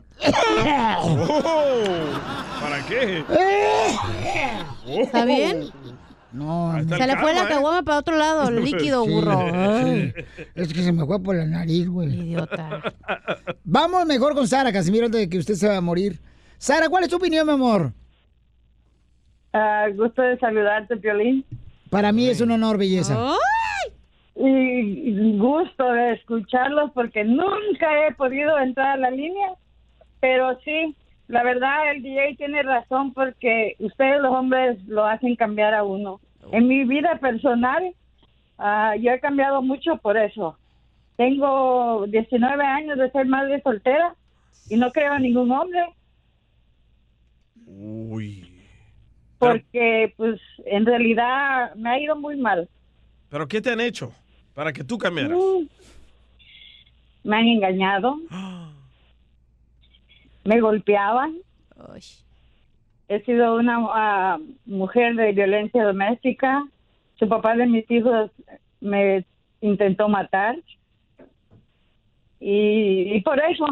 [2.60, 3.24] ¿Para qué?
[5.02, 5.70] ¿Está bien?
[6.32, 9.40] No, Se le fue la caguama para otro lado, el líquido, Sí, burro.
[9.52, 10.14] Ay.
[10.54, 12.10] Es que se me fue por la nariz, güey.
[12.10, 12.94] Idiota.
[13.64, 16.20] Vamos mejor con Sara, Casimiro, antes de que usted se va a morir.
[16.60, 17.94] Sara, ¿cuál es tu opinión, mi amor?
[19.54, 21.44] Ah, gusto de saludarte, Piolín.
[21.90, 23.18] Para mí es un honor, belleza.
[24.36, 29.50] Y gusto de escucharlos porque nunca he podido entrar a la línea.
[30.20, 30.96] Pero sí,
[31.30, 36.20] la verdad, el DJ tiene razón porque ustedes los hombres lo hacen cambiar a uno.
[36.52, 37.94] En mi vida personal,
[38.58, 40.58] ah, yo he cambiado mucho por eso.
[41.18, 44.16] Tengo 19 años de ser madre soltera
[44.72, 45.86] y no creo a ningún hombre.
[49.38, 52.68] Porque, pues, en realidad me ha ido muy mal.
[53.30, 54.12] ¿Pero qué te han hecho
[54.56, 55.38] para que tú cambiaras?
[55.38, 55.68] Mm.
[57.24, 58.18] Me han engañado.
[60.50, 61.32] Me golpeaban.
[63.08, 66.66] He sido una ah, mujer de violencia doméstica.
[67.20, 68.32] Su papá de mis hijos
[68.82, 69.26] me
[69.62, 70.56] intentó matar.
[72.40, 73.66] Y, y por eso.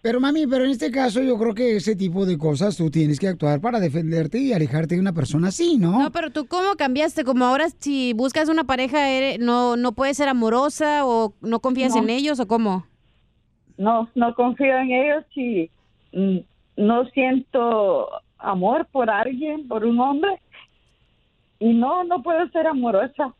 [0.00, 3.18] Pero mami, pero en este caso yo creo que ese tipo de cosas tú tienes
[3.18, 5.98] que actuar para defenderte y alejarte de una persona así, ¿no?
[6.04, 10.16] No, pero tú cómo cambiaste, como ahora si buscas una pareja, eres- no, no puedes
[10.16, 12.02] ser amorosa o no confías No.
[12.02, 12.86] en ellos o cómo.
[13.78, 15.70] No, no confío en ellos y
[16.12, 16.38] mm,
[16.76, 18.08] no siento
[18.38, 20.40] amor por alguien, por un hombre.
[21.58, 23.34] Y no, no puedo ser amorosa.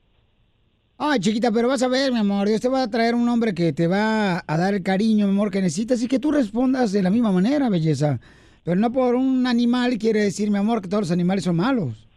[0.98, 3.52] Ay, chiquita, pero vas a ver, mi amor, Dios te va a traer un hombre
[3.52, 6.90] que te va a dar el cariño, mi amor, que necesitas y que tú respondas
[6.90, 8.18] de la misma manera, belleza.
[8.64, 12.08] Pero no por un animal quiere decir, mi amor, que todos los animales son malos.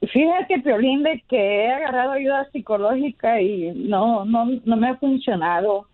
[0.00, 5.86] Fíjate, Piolín, de que he agarrado ayuda psicológica y no, no, no me ha funcionado.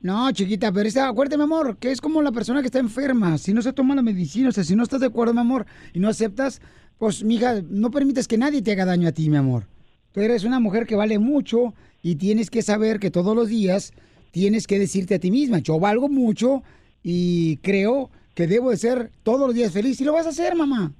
[0.00, 3.36] No, chiquita, pero está, acuérdate, mi amor, que es como la persona que está enferma.
[3.38, 5.66] Si no se toma la medicina, o sea, si no estás de acuerdo, mi amor,
[5.92, 6.60] y no aceptas,
[6.98, 9.64] pues, mija, no permites que nadie te haga daño a ti, mi amor.
[10.12, 13.92] Tú eres una mujer que vale mucho y tienes que saber que todos los días
[14.30, 16.62] tienes que decirte a ti misma, yo valgo mucho
[17.02, 20.00] y creo que debo de ser todos los días feliz.
[20.00, 20.92] Y lo vas a hacer, mamá.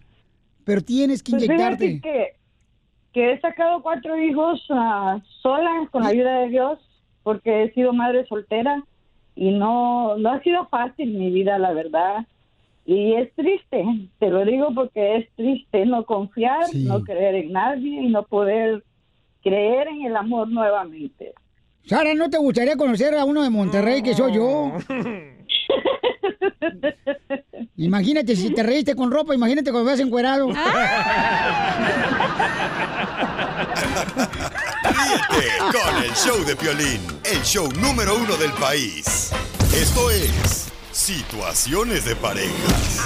[0.64, 2.00] Pero tienes que Pues inyectarte.
[2.00, 2.26] que,
[3.12, 6.78] que he sacado cuatro hijos ah, sola, con la ayuda de Dios,
[7.28, 8.82] porque he sido madre soltera
[9.36, 12.24] y no, no ha sido fácil mi vida, la verdad.
[12.86, 13.84] Y es triste,
[14.18, 18.82] te lo digo porque es triste no confiar, no creer en nadie y no poder
[19.42, 21.34] creer en el amor nuevamente.
[21.84, 24.72] Sara, ¿no te gustaría conocer a uno de Monterrey que soy yo?
[27.76, 30.48] Imagínate si te reíste con ropa, imagínate cuando veas encuerado.
[34.98, 39.30] Ríete con el show de Piolín, el show número uno del país.
[39.72, 43.00] Esto es Situaciones de Parejas.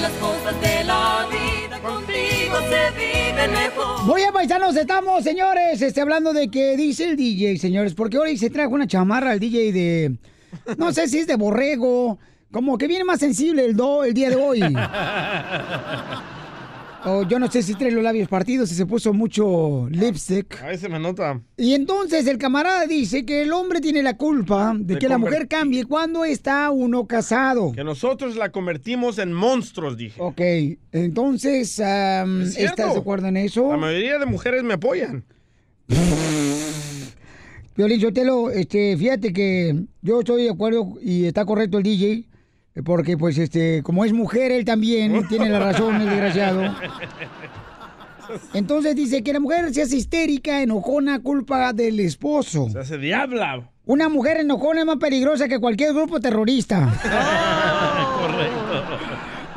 [0.00, 4.04] Las cosas de la vida contigo se viven mejor.
[4.04, 8.38] Muy bien, paisanos, estamos, señores, este, hablando de que dice el DJ, señores, porque hoy
[8.38, 10.16] se trajo una chamarra al DJ de,
[10.78, 12.20] no sé si es de borrego,
[12.52, 14.60] como que viene más sensible el, do, el día de hoy.
[17.08, 20.60] O yo no sé si trae los labios partidos y se puso mucho lipstick.
[20.60, 21.40] A veces me nota.
[21.56, 25.16] Y entonces el camarada dice que el hombre tiene la culpa de, De que la
[25.16, 27.70] mujer cambie cuando está uno casado.
[27.70, 30.20] Que nosotros la convertimos en monstruos, dije.
[30.20, 30.40] Ok,
[30.90, 32.82] entonces, Es cierto.
[32.82, 33.70] ¿estás de acuerdo en eso?
[33.70, 35.24] La mayoría de mujeres me apoyan.
[37.76, 42.24] Violín Sotelo, este, fíjate que yo estoy de acuerdo y está correcto el DJ,
[42.84, 46.74] porque pues este, como es mujer él también tiene la razón, el desgraciado.
[48.52, 52.68] Entonces dice que la mujer se hace histérica, enojona, culpa del esposo.
[52.70, 53.70] Se hace diabla.
[53.84, 56.92] Una mujer enojona es más peligrosa que cualquier grupo terrorista.
[58.20, 58.84] Correcto.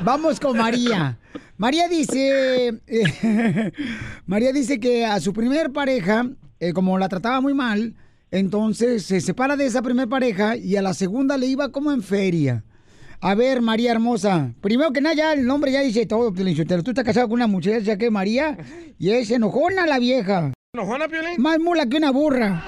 [0.04, 1.18] Vamos con María.
[1.58, 3.72] María dice, eh,
[4.26, 6.30] María dice que a su primer pareja,
[6.60, 7.96] eh, como la trataba muy mal,
[8.32, 12.04] entonces se separa de esa primer pareja y a la segunda le iba como en
[12.04, 12.64] feria.
[13.22, 14.54] A ver, María Hermosa.
[14.62, 16.84] Primero que nada, ya el nombre ya dice todo, Piolinsotelo.
[16.84, 18.58] Tú estás casado con una muchacha ya que María
[18.98, 20.54] y es enojona la vieja.
[20.74, 21.34] ¿Enojona, Piolín?
[21.38, 22.64] Más mula que una burra.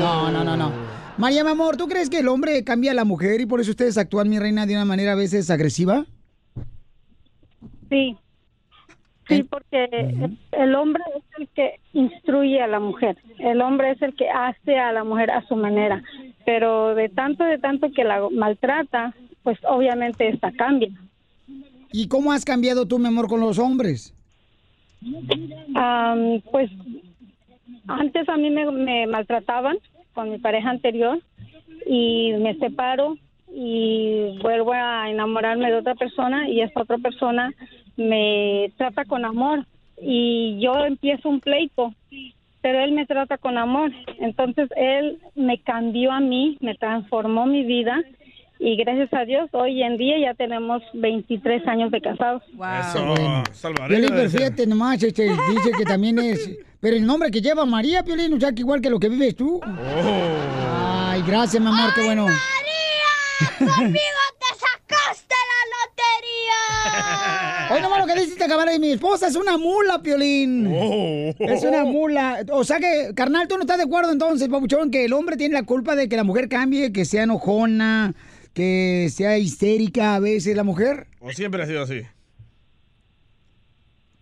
[0.00, 0.72] No, no, no, no.
[1.18, 3.72] María, mi amor, ¿tú crees que el hombre cambia a la mujer y por eso
[3.72, 6.06] ustedes actúan, mi reina, de una manera a veces agresiva?
[7.90, 8.16] Sí.
[9.36, 13.16] Sí, porque el hombre es el que instruye a la mujer.
[13.38, 16.02] El hombre es el que hace a la mujer a su manera.
[16.44, 20.90] Pero de tanto, de tanto que la maltrata, pues obviamente esta cambia.
[21.92, 24.14] ¿Y cómo has cambiado tú, mi amor, con los hombres?
[26.50, 26.70] Pues
[27.86, 29.78] antes a mí me, me maltrataban
[30.14, 31.20] con mi pareja anterior
[31.86, 33.16] y me separo
[33.54, 37.52] y vuelvo a enamorarme de otra persona y esta otra persona
[37.96, 39.66] me trata con amor
[40.00, 41.94] y yo empiezo un pleito,
[42.60, 43.92] pero él me trata con amor.
[44.20, 48.02] Entonces él me cambió a mí, me transformó mi vida
[48.58, 52.42] y gracias a Dios hoy en día ya tenemos 23 años de casados.
[52.44, 54.40] Eso, Piolín, salvadoreño pero debe ser.
[54.40, 56.58] fíjate nomás, este, dice que también es...
[56.80, 59.36] Pero el nombre que lleva María, Piolín, o sea, que igual que lo que vives
[59.36, 59.60] tú.
[59.64, 61.10] Oh.
[61.10, 62.26] Ay, gracias, mi amor, qué bueno.
[63.58, 67.74] ¡Conmigo te sacaste la lotería!
[67.74, 70.68] Hoy nomás lo que dice esta cámara y mi esposa es una mula, Piolín.
[70.72, 71.34] Oh.
[71.38, 72.44] Es una mula.
[72.50, 75.54] O sea que, carnal, ¿tú no estás de acuerdo entonces, papuchón, que el hombre tiene
[75.54, 78.14] la culpa de que la mujer cambie, que sea enojona,
[78.52, 81.06] que sea histérica a veces la mujer?
[81.20, 82.02] ¿O siempre ha sido así?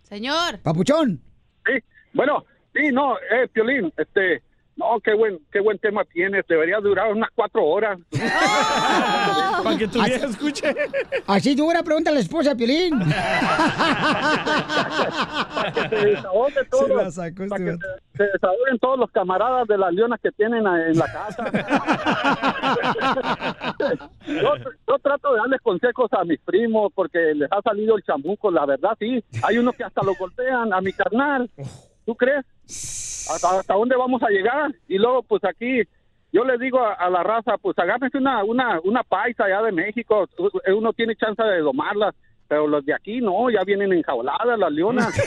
[0.03, 0.59] Señor.
[0.59, 1.21] Papuchón.
[1.65, 1.73] Sí,
[2.13, 4.41] bueno, sí, no, eh, Piolín, este,
[4.81, 7.99] no, qué buen, qué buen tema tienes, debería durar unas cuatro horas.
[9.63, 10.75] Para que tu vieja escuche.
[11.27, 12.97] Así dura, pregunta a la esposa Piolín.
[15.73, 17.77] que se desahogue todo, Se para este que se,
[18.17, 21.45] se desahoguen todos los camaradas de las leonas que tienen en la casa.
[24.27, 24.55] yo,
[24.87, 28.65] yo trato de darles consejos a mis primos porque les ha salido el chamuco, la
[28.65, 29.23] verdad, sí.
[29.43, 31.51] Hay unos que hasta lo golpean a mi carnal.
[32.03, 32.43] ¿Tú crees?
[33.35, 34.73] ¿Hasta, dónde vamos a llegar?
[34.87, 35.81] Y luego, pues aquí,
[36.31, 40.27] yo les digo a, la raza, pues agárrense una, una, una paisa allá de México.
[40.67, 42.15] Uno tiene chance de domarlas,
[42.47, 45.07] pero los de aquí no, ya vienen enjauladas las leonas.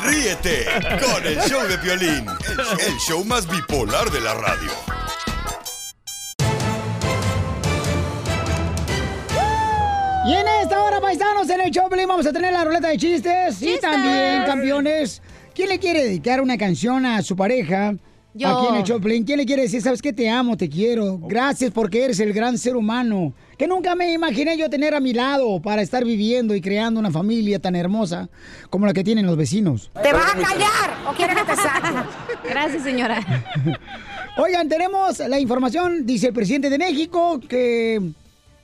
[0.00, 0.64] Ríete
[1.04, 2.26] con el show de Piolín,
[2.86, 4.70] el show más bipolar de la radio.
[10.26, 13.62] Y en esta hora, paisanos, en el Choplin vamos a tener la ruleta de chistes.
[13.62, 15.22] Y también, campeones,
[15.54, 17.94] ¿quién le quiere dedicar una canción a su pareja?
[18.34, 18.48] Yo.
[18.48, 19.24] Aquí en el Choplin.
[19.24, 20.12] ¿Quién le quiere decir, sabes qué?
[20.12, 21.18] Te amo, te quiero.
[21.18, 25.12] Gracias porque eres el gran ser humano que nunca me imaginé yo tener a mi
[25.12, 28.28] lado para estar viviendo y creando una familia tan hermosa
[28.70, 29.90] como la que tienen los vecinos.
[30.00, 31.88] ¿Te vas a callar o quieres que te saque?
[32.48, 33.20] Gracias, señora.
[34.36, 38.12] Oigan, tenemos la información, dice el presidente de México, que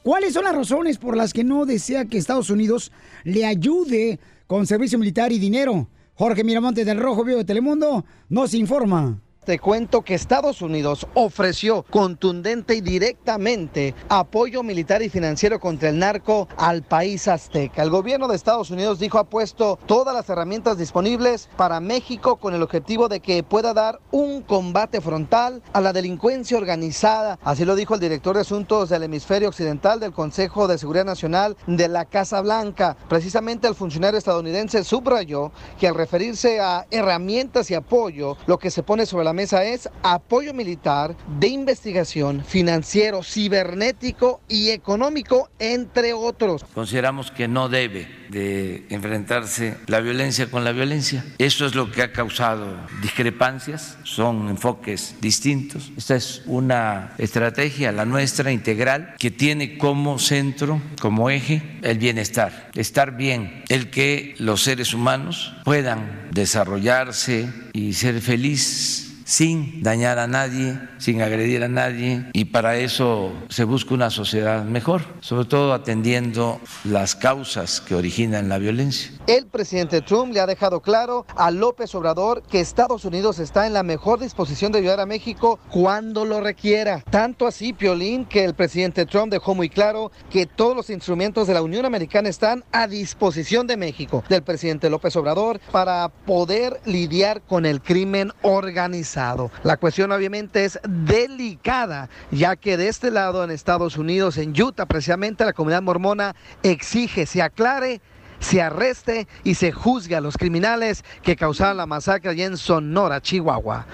[0.05, 2.93] cuáles son las razones por las que no desea que Estados Unidos
[3.25, 5.89] le ayude con servicio militar y dinero.
[6.15, 9.24] Jorge Miramonte del Rojo Vivo de Telemundo nos informa.
[9.45, 15.99] Te cuento que Estados Unidos ofreció contundente y directamente apoyo militar y financiero contra el
[15.99, 17.83] narco al país azteca.
[17.83, 22.55] El gobierno de Estados Unidos dijo ha puesto todas las herramientas disponibles para México con
[22.55, 27.39] el objetivo de que pueda dar un combate frontal a la delincuencia organizada.
[27.45, 31.55] Así lo dijo el director de Asuntos del Hemisferio Occidental del Consejo de Seguridad Nacional
[31.67, 32.97] de la Casa Blanca.
[33.11, 38.83] Precisamente el funcionario estadounidense subrayó que al referirse a herramientas y apoyo, lo que se
[38.83, 46.65] pone sobre la mesa es apoyo militar, de investigación, financiero, cibernético y económico, entre otros.
[46.75, 51.25] Consideramos que no debe de enfrentarse la violencia con la violencia.
[51.39, 55.93] Eso es lo que ha causado discrepancias, son enfoques distintos.
[55.97, 62.71] Esta es una estrategia, la nuestra integral, que tiene como centro, como eje, el bienestar,
[62.75, 70.27] estar bien, el que los seres humanos puedan desarrollarse y ser felices sin dañar a
[70.27, 75.73] nadie, sin agredir a nadie, y para eso se busca una sociedad mejor, sobre todo
[75.73, 79.11] atendiendo las causas que originan la violencia.
[79.27, 83.73] El presidente Trump le ha dejado claro a López Obrador que Estados Unidos está en
[83.73, 87.03] la mejor disposición de ayudar a México cuando lo requiera.
[87.11, 91.55] Tanto así, Piolín, que el presidente Trump dejó muy claro que todos los instrumentos de
[91.55, 97.43] la Unión Americana están a disposición de México, del presidente López Obrador, para poder lidiar
[97.43, 99.14] con el crimen organizado.
[99.63, 104.87] La cuestión obviamente es delicada, ya que de este lado en Estados Unidos, en Utah,
[104.87, 108.01] precisamente la comunidad mormona exige se aclare
[108.41, 113.23] se arreste y se juzgue a los criminales que causaron la masacre allá en Sonora,
[113.23, 113.87] Chihuahua.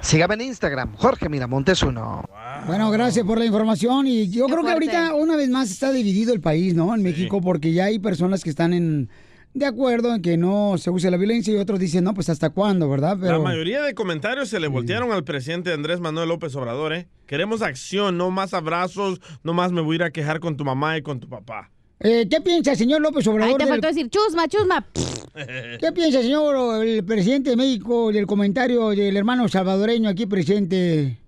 [0.00, 2.24] Sígame en Instagram, Jorge Miramontes uno.
[2.66, 6.32] Bueno, gracias por la información y yo creo que ahorita una vez más está dividido
[6.32, 6.94] el país, ¿no?
[6.94, 9.08] En México porque ya hay personas que están en
[9.54, 12.50] de acuerdo en que no se use la violencia y otros dicen, no, pues hasta
[12.50, 13.16] cuándo, ¿verdad?
[13.18, 17.06] La mayoría de comentarios se le voltearon al presidente Andrés Manuel López Obrador, ¿eh?
[17.26, 20.64] Queremos acción, no más abrazos, no más me voy a ir a quejar con tu
[20.64, 21.70] mamá y con tu papá.
[22.00, 23.52] Eh, ¿Qué piensa, señor López Obrador?
[23.52, 24.84] Ahí te del- faltó decir chusma, chusma.
[25.80, 31.18] ¿Qué piensa, señor, el presidente de México, del comentario del hermano salvadoreño aquí presente?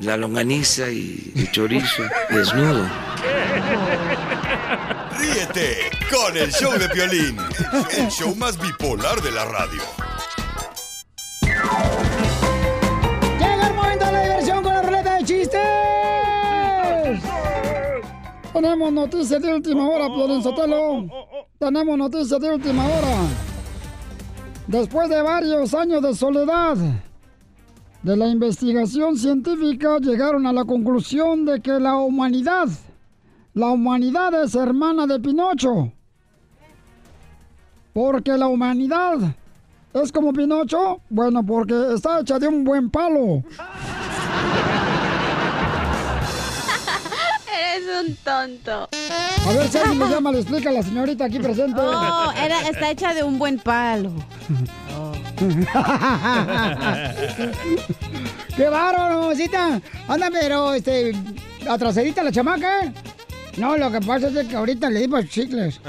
[0.00, 2.84] La longaniza y el chorizo desnudo.
[6.10, 7.36] Con el show de Piolín,
[7.96, 9.82] el show más bipolar de la radio.
[13.38, 15.60] Llega el momento de la diversión con la ruleta de chistes.
[18.52, 21.06] Tenemos noticias de última hora, Piolín Sotelo.
[21.58, 23.16] Tenemos noticias de última hora.
[24.66, 26.76] Después de varios años de soledad,
[28.02, 32.66] de la investigación científica llegaron a la conclusión de que la humanidad,
[33.54, 35.92] la humanidad es hermana de Pinocho.
[37.92, 39.18] Porque la humanidad
[39.92, 43.42] es como Pinocho, bueno, porque está hecha de un buen palo.
[47.74, 48.88] Eres un tonto.
[49.46, 51.78] A ver si alguien me llama, le explica a la señorita aquí presente.
[51.78, 54.10] Oh, era, está hecha de un buen palo.
[58.56, 59.80] ¡Qué bárbaro, mamacita!
[60.08, 61.12] Anda, pero, este,
[61.68, 62.92] atrasadita la chamaca, ¿eh?
[63.56, 65.80] No, lo que pasa es que ahorita le dimos chicles.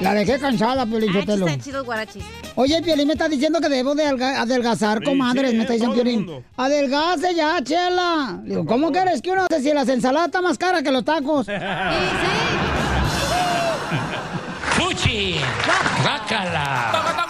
[0.00, 1.46] La dejé cansada, Piolín Ah, Sotelo.
[1.46, 2.24] están chidos guarachis.
[2.56, 5.54] Oye, Piolín me está diciendo que debo de adelgazar, comadres.
[5.54, 6.44] me está diciendo Piolín.
[6.56, 8.40] Adelgace ya, chela.
[8.44, 11.46] Digo, ¿cómo quieres que uno hace si las ensaladas están más caras que los tacos?
[14.76, 15.36] ¡Fuchi!
[16.04, 17.25] ¡Bácala!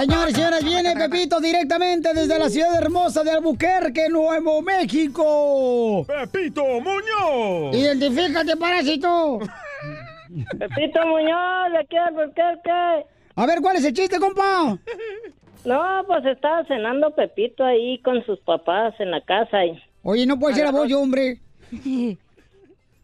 [0.00, 6.06] Señores y señores, viene Pepito directamente desde la ciudad hermosa de Albuquerque, Nuevo México.
[6.06, 7.76] ¡Pepito Muñoz!
[7.76, 9.40] Identifícate, parásito.
[10.58, 13.04] Pepito Muñoz, de aquí al Albuquerque.
[13.36, 14.78] A ver, ¿cuál es el chiste, compa?
[15.66, 19.78] No, pues estaba cenando Pepito ahí con sus papás en la casa y...
[20.02, 21.40] Oye, no puede ser a vos, hombre.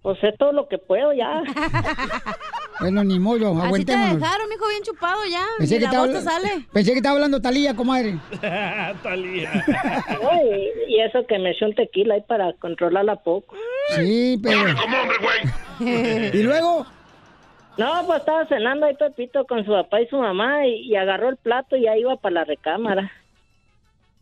[0.01, 1.43] Pues sé todo lo que puedo ya.
[2.81, 4.21] Bueno, ni modo, Así te aguantémonos.
[4.21, 5.45] dejaron, mijo, bien chupado ya.
[5.59, 6.67] Pensé Ni que, la estaba, voz te sale.
[6.73, 8.17] pensé que estaba hablando Talía, comadre.
[9.03, 9.51] Talía.
[10.31, 13.57] Ay, y eso que me eché un tequila ahí para controlarla poco.
[13.97, 14.59] Sí, pero...
[15.81, 16.87] ¿Y luego?
[17.79, 21.29] No, pues estaba cenando ahí Pepito con su papá y su mamá y, y agarró
[21.29, 23.11] el plato y ya iba para la recámara.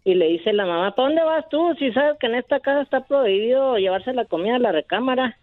[0.04, 1.74] Y le dice la mamá, ¿para dónde vas tú?
[1.78, 5.38] Si sabes que en esta casa está prohibido llevarse la comida a la recámara.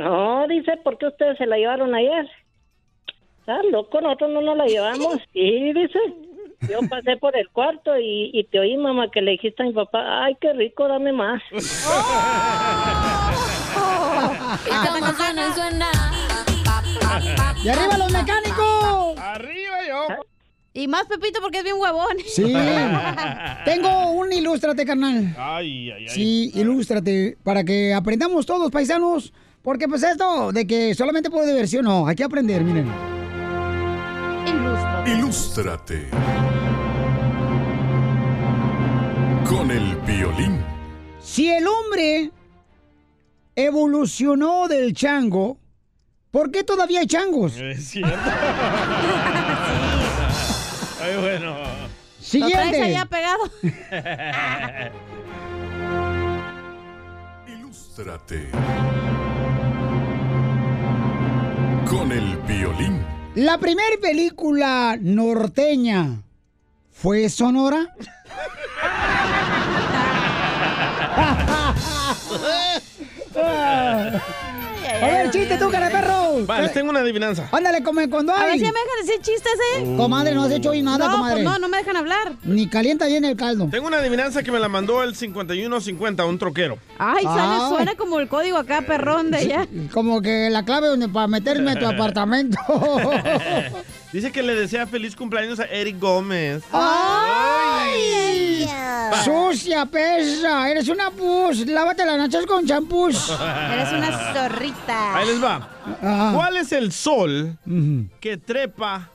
[0.00, 2.26] No, dice, ¿por qué ustedes se la llevaron ayer?
[3.40, 5.18] Está loco, nosotros no nos la llevamos.
[5.34, 5.98] Y dice,
[6.70, 9.74] yo pasé por el cuarto y, y te oí, mamá, que le dijiste a mi
[9.74, 11.42] papá, ay, qué rico, dame más.
[14.64, 15.90] Esta no suena.
[17.62, 19.18] ¡Y arriba los mecánicos!
[19.18, 20.06] ¡Arriba yo!
[20.72, 22.16] Y más Pepito porque es bien huevón.
[22.26, 22.54] Sí.
[23.66, 25.34] Tengo un ilústrate, carnal.
[25.36, 26.08] Ay, ay, ay.
[26.08, 29.34] Sí, ilústrate, para que aprendamos todos, paisanos.
[29.62, 32.90] Porque pues esto de que solamente por diversión, no, hay que aprender, miren.
[35.06, 36.08] Ilústrate.
[39.46, 40.64] Con el violín.
[41.20, 42.30] Si el hombre
[43.54, 45.58] evolucionó del chango,
[46.30, 47.56] ¿por qué todavía hay changos?
[47.60, 48.16] Es cierto.
[51.02, 51.50] Ay, bueno.
[51.54, 51.90] Lo traes
[52.20, 52.82] Siguiente.
[52.82, 53.44] allá pegado.
[57.48, 58.48] Ilústrate.
[61.88, 63.04] Con el violín.
[63.34, 66.22] La primera película norteña
[66.90, 67.94] fue Sonora.
[75.02, 76.44] A ver, chiste tú, cara de perro.
[76.46, 77.48] Vale, les tengo una adivinanza.
[77.52, 78.58] Ándale, come cuando A ver hay.
[78.58, 79.94] si ya me dejan decir chistes, ¿eh?
[79.96, 81.42] Comadre, no has hecho hoy nada, no, comadre.
[81.42, 82.32] Pues no, no me dejan hablar.
[82.44, 83.68] Ni calienta bien el caldo.
[83.70, 86.78] Tengo una adivinanza que me la mandó el 5150, un troquero.
[86.98, 87.68] Ay, sale, Ay.
[87.70, 89.66] suena como el código acá, perrón de allá.
[89.92, 92.58] Como que la clave donde para meterme a tu apartamento.
[94.12, 96.62] Dice que le desea feliz cumpleaños a Eric Gómez.
[96.72, 97.59] ¡Ay!
[99.24, 100.70] Sucia, pesa.
[100.70, 101.66] Eres una pus.
[101.66, 103.30] Lávate las nachas con champús.
[103.72, 105.16] Eres una zorrita.
[105.16, 105.68] Ahí les va.
[106.02, 106.32] Ah.
[106.34, 107.58] ¿Cuál es el sol
[108.20, 109.10] que trepa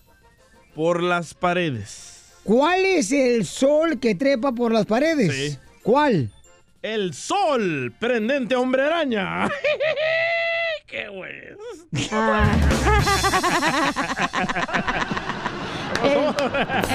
[0.76, 2.12] por las paredes?
[2.44, 5.34] ¿Cuál es el sol que trepa por las paredes?
[5.34, 5.58] Sí.
[5.82, 6.32] ¿Cuál?
[6.82, 9.50] El sol prendente hombre araña.
[10.88, 11.34] ¡Qué güey!
[16.04, 16.36] El,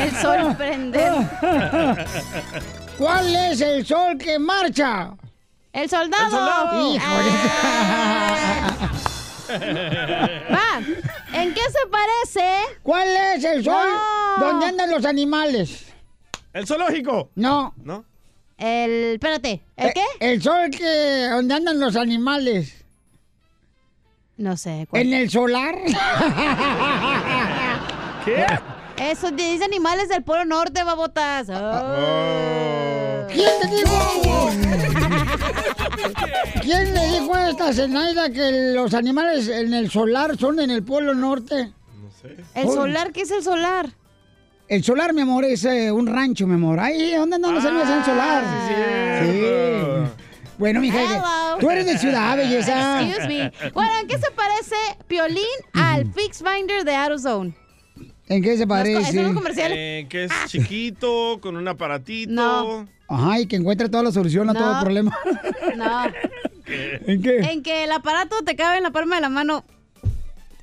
[0.03, 1.11] el sol prende.
[3.01, 5.13] ¿Cuál es el sol que marcha?
[5.73, 6.25] El soldado.
[6.27, 6.95] El soldado.
[6.95, 7.31] Híjole.
[10.53, 10.79] Va,
[11.33, 12.61] ¿en qué se parece?
[12.83, 13.89] ¿Cuál es el sol
[14.39, 14.45] No.
[14.47, 15.87] donde andan los animales?
[16.53, 17.31] El zoológico.
[17.37, 17.73] No.
[17.79, 18.05] ¿No?
[18.59, 20.05] El, espérate, ¿el Eh, qué?
[20.21, 22.85] El sol que donde andan los animales.
[24.37, 24.87] No sé.
[24.91, 25.01] ¿cuál?
[25.03, 25.75] ¿En el solar?
[28.27, 28.45] ¿Qué?
[29.01, 31.49] Eso dice animales del Polo Norte, babotas.
[31.51, 33.27] Oh.
[33.33, 34.51] ¿Quién te dijo?
[36.63, 40.83] ¿Quién le dijo a esta Zenaida que los animales en el solar son en el
[40.83, 41.73] Polo Norte?
[42.55, 42.75] ¿El Oh.
[42.75, 43.13] solar?
[43.13, 43.89] ¿Qué es el solar?
[44.69, 46.79] El solar, mi amor, es eh, un rancho, mi amor.
[46.79, 48.45] Ahí, ¿dónde andan los animales en el solar?
[49.25, 50.13] Sí.
[50.59, 51.57] Bueno, mija, Hello.
[51.59, 53.01] tú eres de ciudad, belleza.
[53.03, 53.51] Excuse me.
[53.73, 54.77] Bueno, ¿en qué se parece
[55.09, 57.55] Piolín al Fix Finder de AutoZone?
[58.31, 59.13] ¿En qué se ¿Esos parece?
[59.13, 59.77] son los comerciales?
[59.79, 62.31] Eh, que es chiquito, con un aparatito.
[62.33, 62.87] No.
[63.09, 64.81] Ajá, y que encuentre toda la solución a todo No.
[64.81, 65.19] problema.
[65.77, 66.05] No.
[67.07, 67.39] ¿En qué?
[67.41, 69.65] En que el aparato te cabe en la palma de la mano.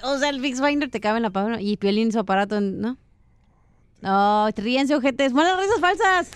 [0.02, 2.98] O sea, el Fix Finder te cabe en la palma y Piolín su aparato, ¿no?
[4.02, 5.34] No, ríense, ojetes.
[5.34, 6.30] Malas risas falsas.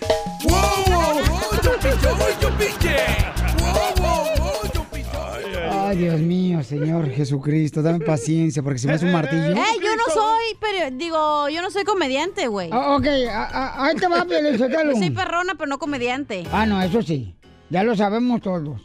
[5.92, 9.52] Ay, Dios mío, Señor Jesucristo, dame paciencia porque si me hace un martillo.
[9.52, 12.70] Eh, yo no soy, pero digo, yo no soy comediante, güey.
[12.72, 14.24] Ah, ok, a- a- ahí te va.
[14.98, 16.44] Soy perrona, pero no comediante.
[16.50, 17.34] Ah, no, eso sí.
[17.68, 18.80] Ya lo sabemos todos.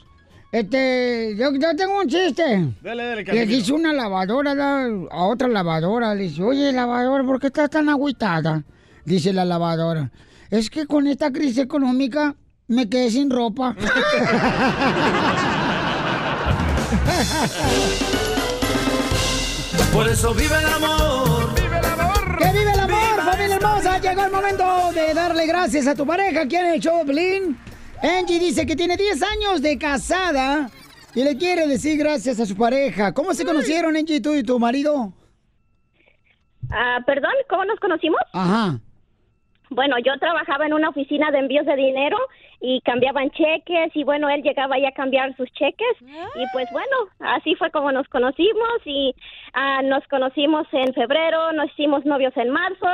[0.51, 2.43] Este, yo, yo tengo un chiste.
[2.81, 3.51] Dale, dale, Le Casimiro.
[3.57, 7.87] dice una lavadora la- a otra lavadora, le dice, oye, lavadora, ¿por qué estás tan
[7.87, 8.65] agüitada?
[9.05, 10.11] Dice la lavadora,
[10.49, 12.35] es que con esta crisis económica
[12.67, 13.77] me quedé sin ropa.
[19.93, 21.53] Por eso vive el amor.
[21.55, 22.37] ¡Vive el amor!
[22.37, 23.99] ¡Que vive el amor, familia hermosa!
[23.99, 27.57] Llegó el momento de darle gracias a tu pareja aquí en el show, Piolín.
[28.01, 30.69] Angie dice que tiene 10 años de casada
[31.15, 33.13] y le quiere decir gracias a su pareja.
[33.13, 35.13] ¿Cómo se conocieron, Angie, tú y tu marido?
[36.69, 38.19] Ah, perdón, ¿cómo nos conocimos?
[38.33, 38.79] Ajá.
[39.69, 42.17] Bueno, yo trabajaba en una oficina de envíos de dinero
[42.59, 46.97] y cambiaban cheques y bueno, él llegaba ahí a cambiar sus cheques y pues bueno,
[47.19, 49.13] así fue como nos conocimos y
[49.53, 52.85] ah, nos conocimos en febrero, nos hicimos novios en marzo,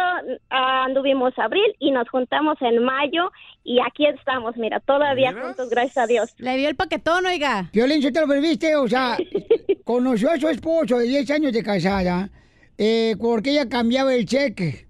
[0.50, 3.32] ah, anduvimos abril y nos juntamos en mayo
[3.64, 6.34] y aquí estamos, mira, todavía juntos, gracias a Dios.
[6.38, 7.70] Le vio el paquetón, oiga.
[7.72, 8.76] Violín, ¿se te lo viste?
[8.76, 9.18] O sea,
[9.86, 12.30] conoció a su esposo de 10 años de casada
[12.78, 14.88] eh, porque ella cambiaba el cheque.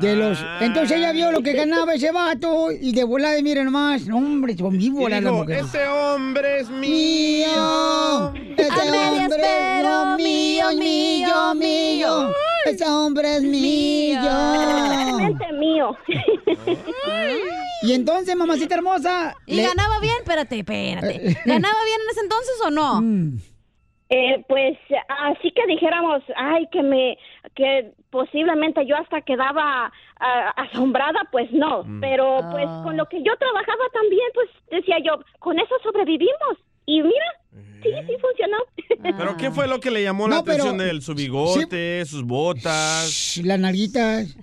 [0.00, 0.38] De los...
[0.60, 4.56] Entonces ella vio lo que ganaba ese vato y de volada, miren nomás, no, hombre,
[4.56, 5.64] son dijo, mujeres.
[5.66, 8.32] este hombre es mío.
[8.56, 12.32] Este A medias, hombre es no mío, mío, mío.
[12.64, 14.20] Este hombre es mío.
[14.22, 15.96] Realmente mío.
[17.82, 19.34] Y entonces, mamacita hermosa.
[19.46, 20.14] ¿Y le- ganaba bien?
[20.20, 21.36] Espérate, espérate.
[21.44, 23.02] ¿Ganaba bien en ese entonces o no?
[24.14, 24.76] Eh, pues
[25.08, 27.16] así que dijéramos, ay, que me,
[27.54, 29.90] que posiblemente yo hasta quedaba
[30.20, 35.14] ah, asombrada, pues no, pero pues con lo que yo trabajaba también, pues decía yo,
[35.38, 36.58] con eso sobrevivimos.
[36.84, 37.24] Y mira,
[37.82, 38.58] sí, sí funcionó.
[39.16, 41.00] ¿Pero qué fue lo que le llamó la No, pero- atención de él?
[41.00, 43.40] ¿Su bigote, sus botas?
[43.42, 44.36] Las nalguitas.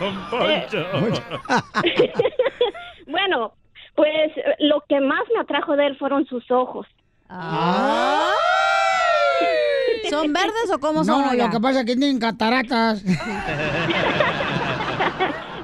[0.00, 0.86] Don Poncho.
[3.08, 3.52] bueno,
[3.94, 6.86] pues lo que más me atrajo de él fueron sus ojos.
[10.08, 11.22] ¿Son verdes o cómo son?
[11.22, 11.46] No, oiga?
[11.46, 13.04] lo que pasa es que tienen cataratas.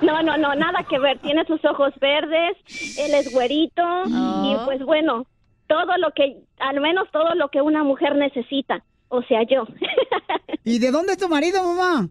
[0.02, 1.18] No, no, no, nada que ver.
[1.20, 2.56] Tiene sus ojos verdes,
[2.98, 5.26] él es güerito y pues bueno,
[5.66, 8.84] todo lo que, al menos todo lo que una mujer necesita.
[9.08, 9.66] O sea, yo.
[10.64, 12.08] ¿Y de dónde es tu marido, mamá?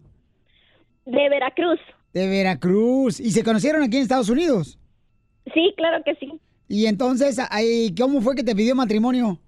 [1.04, 1.78] De Veracruz.
[2.12, 3.20] De Veracruz.
[3.20, 4.78] ¿Y se conocieron aquí en Estados Unidos?
[5.52, 6.32] Sí, claro que sí.
[6.68, 9.38] Y entonces, ahí, ¿cómo fue que te pidió matrimonio?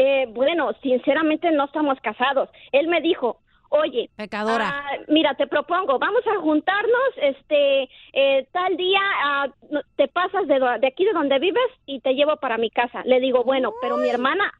[0.00, 2.48] Eh, bueno, sinceramente no estamos casados.
[2.70, 4.68] Él me dijo, oye, pecadora.
[4.68, 9.48] ah, mira, te propongo, vamos a juntarnos, este, eh, tal día ah,
[9.96, 13.02] te pasas de aquí de donde vives y te llevo para mi casa.
[13.06, 14.52] Le digo, bueno, pero mi hermana,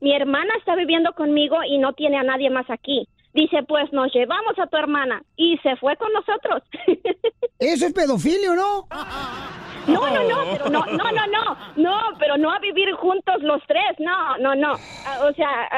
[0.00, 3.06] mi hermana está viviendo conmigo y no tiene a nadie más aquí.
[3.36, 6.62] Dice, pues nos llevamos a tu hermana y se fue con nosotros.
[7.58, 8.88] Eso es pedofilio, ¿no?
[9.86, 13.60] No, no, no, pero no, no, no, no, no, pero no a vivir juntos los
[13.68, 14.72] tres, no, no, no,
[15.06, 15.68] Ah, o sea,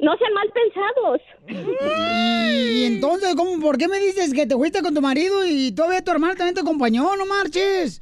[0.00, 1.20] no sean mal pensados.
[1.48, 5.74] Y, y entonces, ¿cómo, ¿por qué me dices que te fuiste con tu marido y
[5.74, 7.16] todavía tu hermana también te acompañó?
[7.16, 8.00] No marches.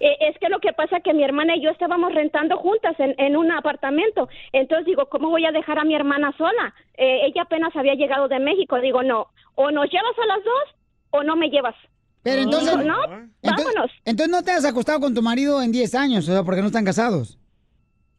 [0.00, 3.14] Eh, es que lo que pasa que mi hermana y yo estábamos rentando juntas en,
[3.18, 4.28] en un apartamento.
[4.52, 6.74] Entonces digo, ¿cómo voy a dejar a mi hermana sola?
[6.96, 8.80] Eh, ella apenas había llegado de México.
[8.80, 10.74] Digo, no, o nos llevas a las dos
[11.10, 11.74] o no me llevas.
[12.22, 12.76] Pero entonces...
[12.76, 13.90] No, entonces, vámonos.
[14.04, 16.68] entonces no te has acostado con tu marido en 10 años, o sea, porque no
[16.68, 17.38] están casados.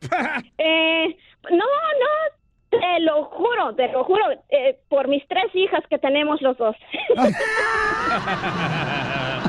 [0.58, 1.18] Eh,
[1.52, 6.42] no, no, te lo juro, te lo juro, eh, por mis tres hijas que tenemos
[6.42, 6.76] los dos.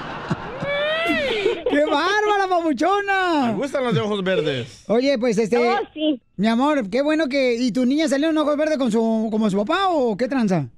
[1.70, 3.46] ¡Qué bárbara, papuchona!
[3.48, 4.84] Me gustan los de ojos verdes.
[4.88, 5.58] Oye, pues este...
[5.58, 6.20] Oh, sí.
[6.36, 7.54] Mi amor, qué bueno que...
[7.54, 10.68] ¿Y tu niña salió en ojos verdes con su, como su papá o qué tranza?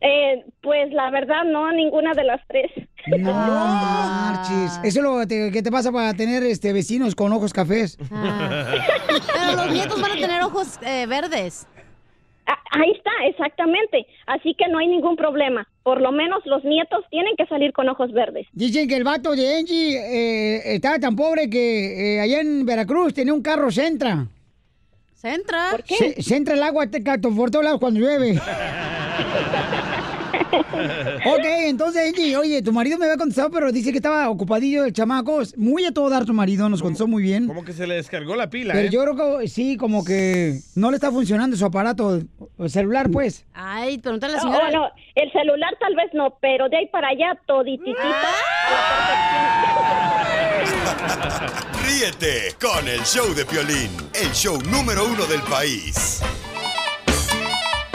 [0.00, 2.70] Eh, pues la verdad, no, ninguna de las tres.
[3.18, 4.78] No marches.
[4.82, 7.96] Eso es lo te- que te pasa para tener este vecinos con ojos cafés.
[7.98, 11.66] Pero los nietos van a tener ojos eh, verdes.
[12.46, 14.06] Ah, Ahí está, exactamente.
[14.26, 15.66] Así que no hay ningún problema.
[15.84, 18.46] Por lo menos los nietos tienen que salir con ojos verdes.
[18.52, 23.12] Dicen que el vato de Angie eh, estaba tan pobre que eh, allá en Veracruz
[23.12, 24.26] tenía un carro Centra.
[25.12, 25.68] ¿Centra?
[25.70, 26.22] ¿Por qué?
[26.22, 28.40] Centra el agua te por todos lados cuando llueve.
[31.26, 34.92] ok, entonces Angie, oye, tu marido me había contestado, pero dice que estaba ocupadillo el
[34.92, 35.40] chamaco.
[35.56, 37.46] Muy a todo dar tu marido, nos contestó muy bien.
[37.46, 38.90] Como que se le descargó la pila, Pero ¿eh?
[38.90, 42.20] yo creo que sí, como que no le está funcionando su aparato
[42.58, 43.44] el celular, pues.
[43.54, 44.70] Ay, pregúntale a la No, señora.
[44.70, 47.94] no, el celular tal vez no, pero de ahí para allá todititito
[51.86, 56.22] Ríete con el show de Piolín, el show número uno del país.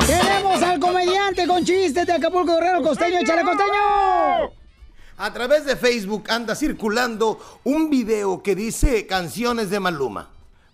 [0.10, 4.50] Tenemos al comediante con chistes de Acapulco Guerrero Costeño, échale costeño.
[5.18, 10.30] A través de Facebook anda circulando un video que dice canciones de Maluma.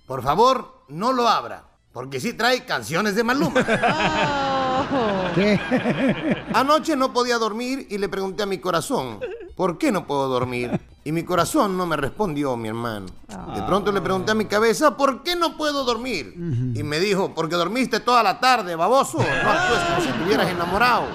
[0.07, 3.65] Por favor, no lo abra, porque sí trae canciones de Maluma.
[6.53, 9.19] Anoche no podía dormir y le pregunté a mi corazón,
[9.55, 10.79] ¿por qué no puedo dormir?
[11.03, 13.05] Y mi corazón no me respondió, mi hermano.
[13.53, 16.33] De pronto le pregunté a mi cabeza, ¿por qué no puedo dormir?
[16.73, 19.19] Y me dijo, porque dormiste toda la tarde, baboso.
[19.19, 21.05] No actúes como si estuvieras enamorado.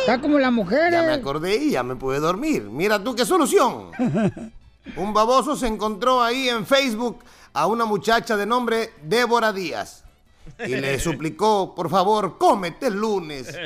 [0.00, 0.92] Está como las mujeres.
[0.92, 2.68] Ya me acordé y ya me pude dormir.
[2.70, 3.90] Mira tú qué solución.
[4.96, 7.24] Un baboso se encontró ahí en Facebook
[7.54, 10.01] a una muchacha de nombre Débora Díaz.
[10.66, 13.48] Y le suplicó, por favor, cómete el lunes.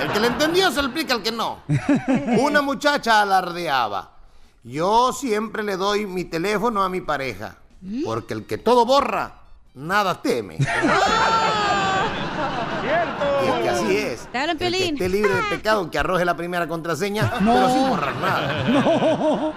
[0.00, 1.58] El que le entendió se le explica al que no.
[2.38, 4.10] Una muchacha alardeaba.
[4.62, 7.56] Yo siempre le doy mi teléfono a mi pareja.
[8.04, 9.34] Porque el que todo borra,
[9.74, 10.56] nada teme.
[10.56, 10.62] Y
[13.46, 14.28] es que así es.
[14.32, 17.54] El que esté libre de pecado, que arroje la primera contraseña, No.
[17.54, 18.64] pero sin borrar nada.
[18.68, 19.52] No.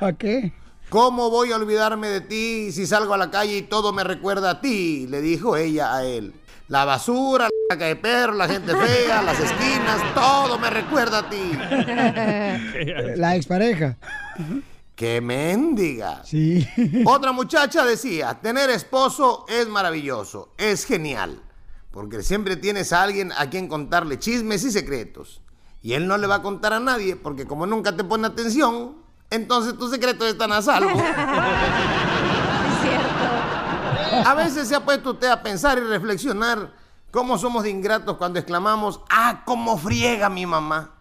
[0.06, 0.52] ¿A qué?
[0.90, 4.50] ¿Cómo voy a olvidarme de ti si salgo a la calle y todo me recuerda
[4.50, 5.06] a ti?
[5.08, 6.34] Le dijo ella a él.
[6.66, 11.30] La basura, la caca de perro, la gente fea, las esquinas, todo me recuerda a
[11.30, 11.52] ti.
[13.16, 13.98] La expareja.
[14.96, 16.24] ¡Qué mendiga!
[16.24, 16.66] Sí.
[17.04, 21.40] Otra muchacha decía, tener esposo es maravilloso, es genial,
[21.92, 25.40] porque siempre tienes a alguien a quien contarle chismes y secretos.
[25.82, 28.99] Y él no le va a contar a nadie, porque como nunca te pone atención,
[29.30, 30.90] entonces tus secretos están a salvo.
[34.24, 36.72] A veces se ha puesto usted a pensar y reflexionar
[37.10, 40.94] cómo somos de ingratos cuando exclamamos, ah, cómo friega mi mamá.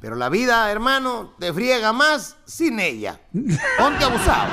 [0.00, 3.20] Pero la vida, hermano, te friega más sin ella.
[3.78, 4.48] Ponte abusado.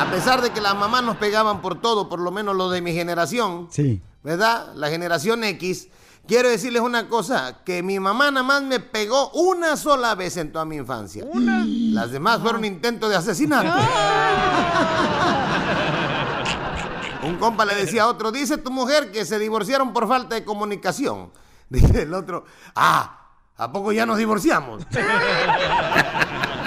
[0.00, 2.80] A pesar de que las mamás nos pegaban por todo, por lo menos los de
[2.80, 4.02] mi generación, Sí.
[4.22, 4.72] ¿verdad?
[4.74, 5.88] La generación X.
[6.26, 10.52] Quiero decirles una cosa, que mi mamá nada más me pegó una sola vez en
[10.52, 11.24] toda mi infancia.
[11.26, 11.64] ¿Una?
[11.66, 13.68] Las demás fueron intentos de asesinato.
[17.24, 20.44] Un compa le decía a otro, dice tu mujer que se divorciaron por falta de
[20.44, 21.32] comunicación.
[21.68, 22.44] Dice el otro,
[22.74, 24.84] ah, ¿a poco ya nos divorciamos?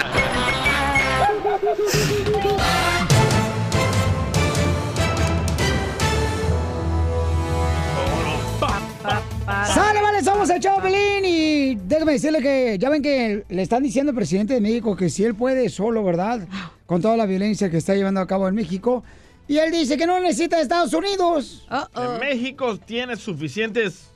[10.46, 14.54] Somos el Choplin y déjame decirle que ya ven que le están diciendo al presidente
[14.54, 16.46] de México que si él puede solo, ¿verdad?
[16.86, 19.02] Con toda la violencia que está llevando a cabo en México.
[19.48, 21.66] Y él dice que no necesita de Estados Unidos.
[21.96, 24.08] En México tiene suficientes...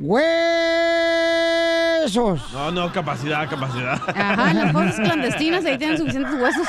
[0.00, 0.32] ¡Huesos!
[2.52, 4.00] No, no, capacidad, capacidad.
[4.08, 6.66] Ajá, las fosas clandestinas ahí tienen suficientes huesos.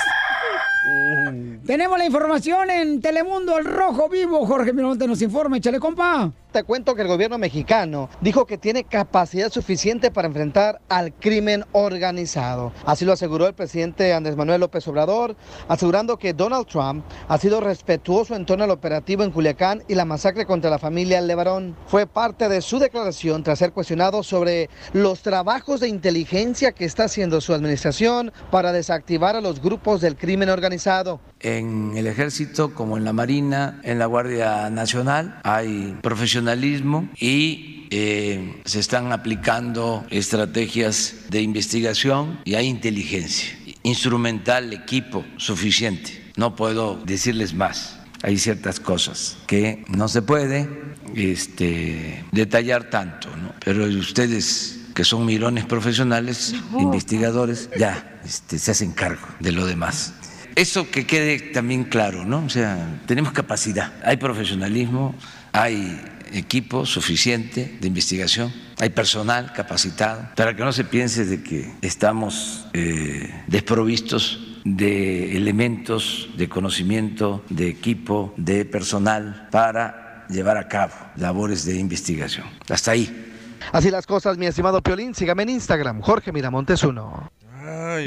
[1.65, 4.45] Tenemos la información en Telemundo, el rojo vivo.
[4.45, 6.31] Jorge Miramonte nos informa, échale compa.
[6.53, 11.65] Te cuento que el gobierno mexicano dijo que tiene capacidad suficiente para enfrentar al crimen
[11.71, 12.71] organizado.
[12.85, 15.35] Así lo aseguró el presidente Andrés Manuel López Obrador,
[15.67, 20.05] asegurando que Donald Trump ha sido respetuoso en torno al operativo en Culiacán y la
[20.05, 21.75] masacre contra la familia Levarón.
[21.87, 27.05] Fue parte de su declaración tras ser cuestionado sobre los trabajos de inteligencia que está
[27.05, 31.19] haciendo su administración para desactivar a los grupos del crimen organizado.
[31.39, 35.97] En el ejército, como en la Marina, en la Guardia Nacional, hay
[36.43, 46.21] profesionalismo y eh, se están aplicando estrategias de investigación y hay inteligencia, instrumental, equipo suficiente.
[46.35, 47.99] No puedo decirles más.
[48.23, 50.69] Hay ciertas cosas que no se puede
[51.15, 53.53] este, detallar tanto, ¿no?
[53.63, 60.13] pero ustedes que son mirones profesionales, investigadores, ya este, se hacen cargo de lo demás.
[60.55, 62.45] Eso que quede también claro, ¿no?
[62.45, 65.15] O sea, tenemos capacidad, hay profesionalismo,
[65.51, 65.99] hay
[66.33, 72.65] equipo suficiente de investigación, hay personal capacitado, para que no se piense de que estamos
[72.73, 81.65] eh, desprovistos de elementos de conocimiento, de equipo, de personal para llevar a cabo labores
[81.65, 82.47] de investigación.
[82.69, 83.29] Hasta ahí.
[83.71, 85.15] Así las cosas, mi estimado Piolín.
[85.15, 87.31] Sígame en Instagram, Jorge Miramontes 1.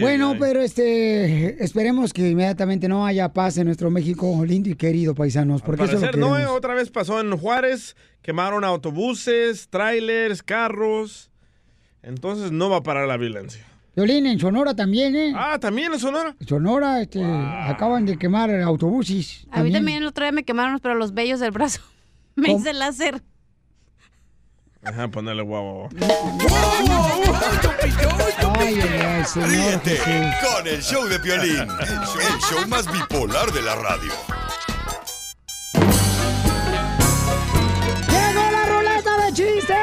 [0.01, 5.15] Bueno, pero este, esperemos que inmediatamente no haya paz en nuestro México lindo y querido,
[5.15, 7.97] paisanos, porque Al eso es lo parecer, que no, eh, otra vez pasó en Juárez,
[8.23, 11.31] quemaron autobuses, trailers, carros.
[12.03, 13.65] Entonces no va a parar la violencia.
[13.97, 15.33] Violín, en Sonora también, ¿eh?
[15.35, 16.37] Ah, ¿también en Sonora?
[16.47, 19.47] Sonora, este, acaban de quemar autobuses.
[19.51, 21.81] A mí también el otro día me quemaron, pero los vellos del brazo.
[22.37, 22.59] Me ¿Cómo?
[22.59, 23.23] hice láser.
[24.87, 25.89] Ajá, ponerle guau.
[28.59, 30.35] Ay, ay, ay, señor Ríete Jesús.
[30.55, 31.69] con el show de Piolín, el
[32.07, 34.13] show, el show más bipolar de la radio.
[38.09, 39.77] ¡Llegó la ruleta de chistes!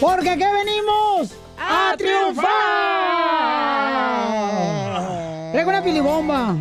[0.00, 2.44] Porque aquí venimos a triunfar.
[5.52, 6.54] Traigo una pilibomba.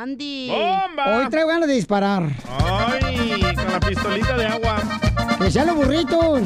[0.00, 0.50] Andy.
[0.50, 2.22] Hoy traigo ganas de disparar.
[2.58, 4.78] Ay, con la pistolita de agua.
[5.38, 6.40] Que sean los burritos.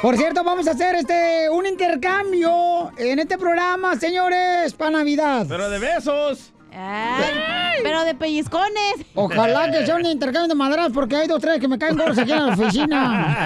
[0.00, 5.44] Por cierto, vamos a hacer este un intercambio en este programa, señores, para Navidad.
[5.46, 6.50] Pero de besos.
[6.74, 9.04] Ay, pero de pellizcones.
[9.14, 12.16] Ojalá que sea un intercambio de maderas porque hay dos tres que me caen gordos
[12.16, 13.36] aquí en la oficina.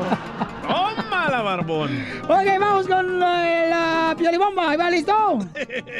[1.44, 1.90] Barbón.
[2.24, 4.70] Ok, vamos con eh, la piolibomba.
[4.70, 5.38] Ahí va, ¿listo?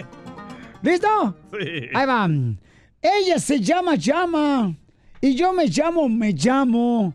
[0.82, 1.36] ¿Listo?
[1.52, 1.88] Sí.
[1.94, 2.28] Ahí va.
[3.00, 4.74] Ella se llama Llama
[5.20, 7.14] y yo me llamo Me llamo.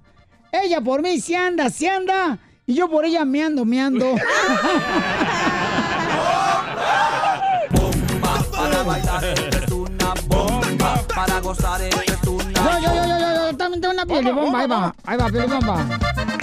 [0.51, 4.15] Ella por mí se anda, se anda y yo por ella me ando, me ando.
[8.51, 11.01] Para bailar es una bomba.
[11.15, 11.95] Para gozar es
[12.27, 14.59] una Yo, yo, yo, yo, yo, yo, también tengo una piolibomba.
[14.59, 16.38] Ahí va, ahí va, piolibomba.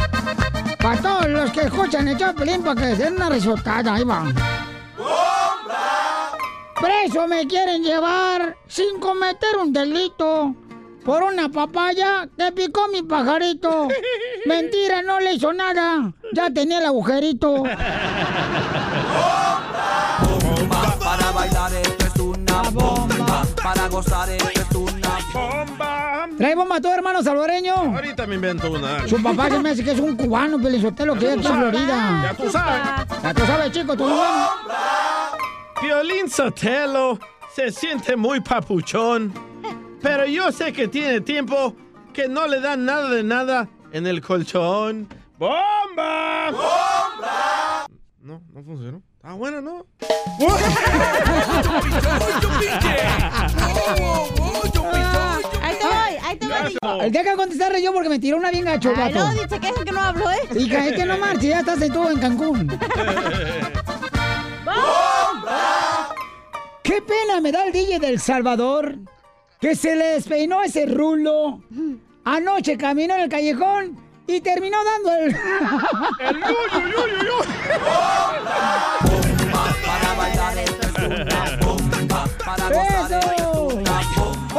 [0.86, 4.22] Para todos los que escuchan el Chapelín para que den una risotada, ahí va.
[6.80, 10.54] Preso me quieren llevar sin cometer un delito.
[11.04, 13.88] Por una papaya que picó mi pajarito.
[14.46, 16.12] Mentira, no le hizo nada.
[16.32, 17.64] Ya tenía el agujerito.
[21.00, 23.42] Para bailar esto es una bomba.
[23.60, 25.75] Para gozar esto es una bomba.
[26.36, 27.74] ¿Trae bomba tu hermano salvadoreño?
[27.74, 29.06] Ahorita me invento una.
[29.08, 31.70] Su papá se me hace que es un cubano, Pelizotelo, que Ya es sabes.
[31.70, 32.20] Florida.
[32.24, 32.82] Ya tú sabes.
[33.22, 34.22] Ya tú sabes, chico, tú no.
[35.82, 37.18] Violín Sotelo
[37.54, 39.32] se siente muy papuchón,
[40.02, 41.74] pero yo sé que tiene tiempo
[42.12, 45.08] que no le dan nada de nada en el colchón.
[45.38, 46.50] ¡Bomba!
[46.50, 47.86] ¡Bomba!
[48.20, 49.02] No, no funcionó.
[49.22, 49.86] Ah, bueno, no.
[50.38, 50.74] Voy, ahí
[54.72, 55.55] te voy.
[57.00, 59.68] El deja de contestarle yo porque me tiró una bien gacho, Ay, no, dice que
[59.68, 60.48] es que no hablo, ¿eh?
[60.56, 62.68] Hija, es que no marches, ya estás en tú en Cancún.
[66.82, 68.96] Qué pena me da el DJ del Salvador
[69.60, 71.62] que se le despeinó ese rulo.
[72.24, 75.36] Anoche caminó en el callejón y terminó dando el.
[76.20, 76.40] ¡El
[79.84, 82.24] Para bailar es una bomba.
[82.44, 83.85] Para gozar ¡Eso!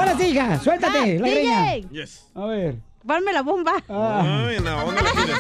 [0.07, 1.61] Ahora sí, hija, suéltate, Ah, la greña.
[1.73, 1.87] DJ.
[1.91, 2.27] Yes.
[2.35, 2.75] A ver.
[3.05, 3.73] Ponme la bomba.
[3.89, 5.37] Ah, Ay, no, ¿dónde la tienes?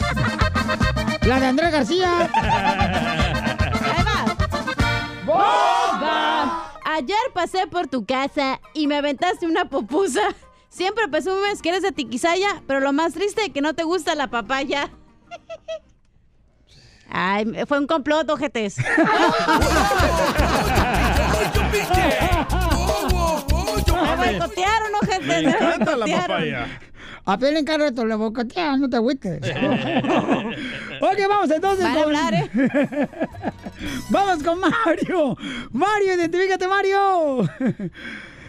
[1.27, 2.29] la de Andrés García.
[2.33, 4.25] Ahí va.
[5.25, 6.71] ¡Bomba!
[6.85, 10.21] Ayer pasé por tu casa y me aventaste una popusa.
[10.69, 14.15] Siempre presumes que eres de Tiquisaya, pero lo más triste es que no te gusta
[14.15, 14.89] la papaya.
[17.09, 18.77] Ay, fue un complot, ojetes.
[24.37, 25.27] Me boicotearon, ojetes.
[25.27, 26.67] Me encanta la papaya.
[27.25, 29.41] A Pelín Carreto le bocatea, no te agüites.
[31.01, 31.83] ok, vamos entonces.
[31.83, 32.49] Vale con- hablar, ¿eh?
[34.09, 35.35] vamos con Mario.
[35.71, 37.39] Mario, identifícate, Mario.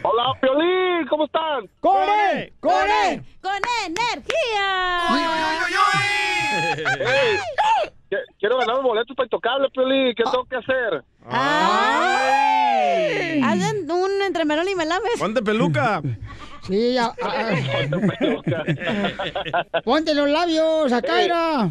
[0.03, 1.69] Hola, Piolín, ¿cómo están?
[1.81, 2.53] ¡Corre!
[2.61, 3.23] ¡Corre!
[3.43, 5.01] ¡Con energía!
[6.61, 7.39] Hey,
[7.83, 7.93] que-
[8.39, 10.15] Quiero ganar los boletos para Intocable, Pioli.
[10.15, 10.31] ¿Qué ah.
[10.31, 11.05] tengo que hacer?
[11.27, 12.89] ¡Ay!
[13.43, 15.09] Hagan un entre Melón y Melame.
[15.19, 16.03] Ponte peluca.
[16.67, 17.15] Sí, ya.
[17.23, 17.53] Ah,
[19.73, 19.81] ah.
[19.85, 21.71] Ponte los labios, acá.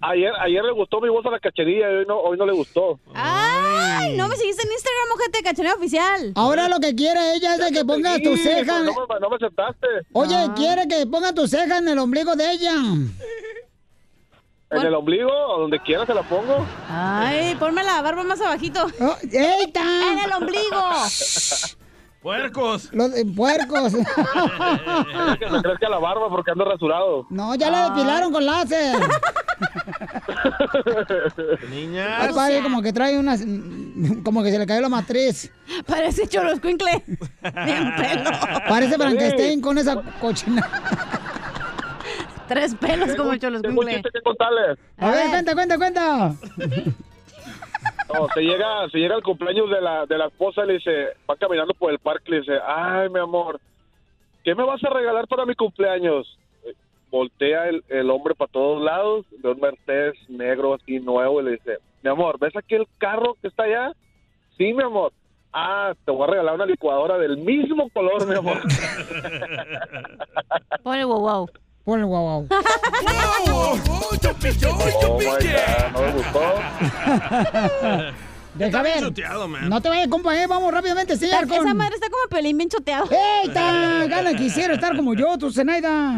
[0.00, 2.98] Ayer, ayer le gustó mi voz a la cachería hoy no, hoy no le gustó.
[3.14, 4.16] ¡Ay!
[4.16, 6.32] No me seguiste en Instagram, ojete, cachería oficial.
[6.34, 8.84] Ahora lo que quiere ella es de que pongas tus cejas.
[8.84, 9.86] No, me aceptaste.
[10.12, 12.74] Oye, quiere que ponga tus cejas en el ombligo de ella.
[14.68, 16.66] En el ombligo, o donde quiera se la pongo.
[16.88, 18.84] Ay, ponme la barba más abajito.
[19.00, 20.12] Oh, ¡Eita!
[20.12, 20.82] En el ombligo.
[22.26, 22.90] Puercos.
[22.92, 23.94] Los eh, puercos.
[23.94, 27.24] Es que me crezca la barba porque ando rasurado.
[27.30, 28.96] No, ya la depilaron con láser.
[31.70, 32.22] Niñas.
[32.22, 33.44] Ay, padre, como que trae unas.
[34.24, 35.52] Como que se le cayó la matriz.
[35.86, 37.04] Parece Choloscuincle.
[37.06, 38.30] Bien pelo.
[38.68, 40.68] Parece Frankenstein con esa cochina.
[42.48, 43.94] Tres pelos como el Tengo un Choloscuincle.
[43.94, 44.78] chiste que contarles.
[44.98, 46.34] A ver, cuenta, cuenta, cuenta.
[48.12, 51.08] No, se llega, se llega el cumpleaños de la, de la esposa y le dice,
[51.28, 53.60] va caminando por el parque y le dice, ay, mi amor,
[54.44, 56.38] ¿qué me vas a regalar para mi cumpleaños?
[56.64, 56.72] Eh,
[57.10, 61.50] Voltea el, el hombre para todos lados, de un Mercedes negro así nuevo y le
[61.52, 63.92] dice, mi amor, ¿ves aquel carro que está allá?
[64.56, 65.12] Sí, mi amor.
[65.52, 68.58] Ah, te voy a regalar una licuadora del mismo color, mi amor.
[70.82, 71.48] Ponle wow wow.
[71.86, 72.46] Ponle guau guau.
[73.58, 73.78] Oh,
[75.18, 76.42] my God, no me gustó.
[78.54, 79.00] Deja ver.
[79.00, 79.68] choteado, man.
[79.68, 80.46] No te vayas, compa, eh.
[80.46, 81.44] Vamos rápidamente, señor.
[81.44, 81.76] Esa Con...
[81.76, 83.08] madre está como pelín bien choteado.
[83.44, 84.06] ¡Eita!
[84.08, 86.14] Gana, quisiera estar como yo, tu Zenaida.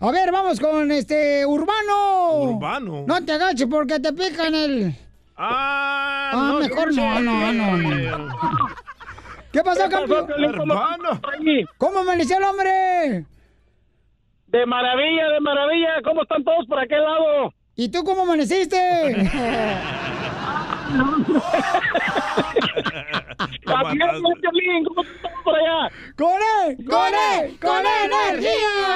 [0.00, 2.34] A ver, vamos con este Urbano.
[2.42, 3.04] Urbano.
[3.06, 4.94] No te agaches porque te pican el.
[5.36, 8.68] Ah, Ah, no, mejor yo no, no, no, no.
[9.52, 10.26] ¿Qué pasó, campeón?
[11.78, 13.24] ¿Cómo amaneció el hombre?
[14.54, 16.00] De maravilla, de maravilla.
[16.04, 17.52] ¿Cómo están todos por aquel lado?
[17.74, 18.76] ¿Y tú cómo amaneciste?
[23.66, 24.38] ¿Cómo están todos
[25.42, 25.90] por allá?
[26.16, 26.86] ¡Con él!
[26.88, 27.58] ¡Con él!
[27.60, 28.92] ¡Con energía!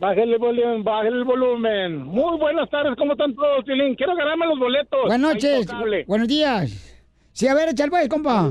[0.00, 2.02] Bájale el volumen, bájale el volumen.
[2.06, 3.94] Muy buenas tardes, ¿cómo están todos, Piolín?
[3.94, 5.02] Quiero ganarme los boletos.
[5.02, 5.68] Buenas noches.
[6.08, 7.00] Buenos días.
[7.30, 8.50] Sí, a ver, echa el pues, compa.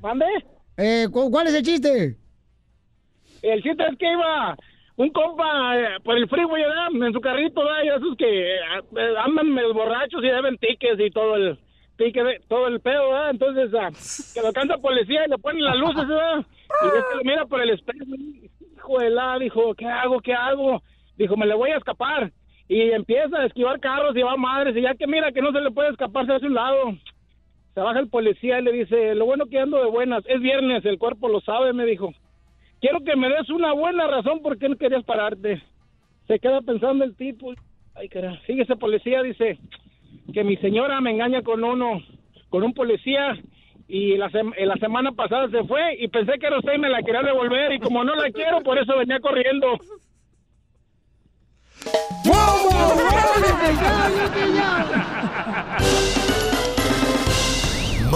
[0.00, 0.55] ¿Mande?
[0.76, 2.16] Eh, ¿cu- ¿Cuál es el chiste?
[3.42, 4.56] El chiste es que iba
[4.96, 6.88] un compa eh, por el freeway, ¿verdad?
[7.06, 7.96] En su carrito, ¿verdad?
[7.96, 8.58] Esos que eh,
[9.24, 11.58] andan medio borrachos y deben tickets y todo el
[11.98, 13.30] de- todo el pedo, ¿verdad?
[13.30, 13.88] Entonces, ah,
[14.34, 16.44] que lo canta policía y le ponen las luces, ¿verdad?
[16.82, 18.04] Y ves que lo mira por el espejo.
[18.76, 20.20] Hijo de la, dijo, ¿qué hago?
[20.20, 20.82] ¿Qué hago?
[21.16, 22.30] Dijo, me le voy a escapar.
[22.68, 24.76] Y empieza a esquivar carros y va madres.
[24.76, 26.92] Y ya que mira que no se le puede escapar, se hace un lado.
[27.76, 30.24] Se baja el policía y le dice, lo bueno que ando de buenas.
[30.28, 32.10] Es viernes, el cuerpo lo sabe, me dijo.
[32.80, 35.62] Quiero que me des una buena razón por qué no querías pararte.
[36.26, 37.52] Se queda pensando el tipo.
[37.94, 38.40] Ay, cara.
[38.46, 39.58] Fíjese, policía, dice
[40.32, 42.00] que mi señora me engaña con uno,
[42.48, 43.36] con un policía.
[43.88, 46.78] Y la, sem- eh, la semana pasada se fue y pensé que era usted y
[46.78, 47.74] me la quería devolver.
[47.74, 49.78] Y como no la quiero, por eso venía corriendo.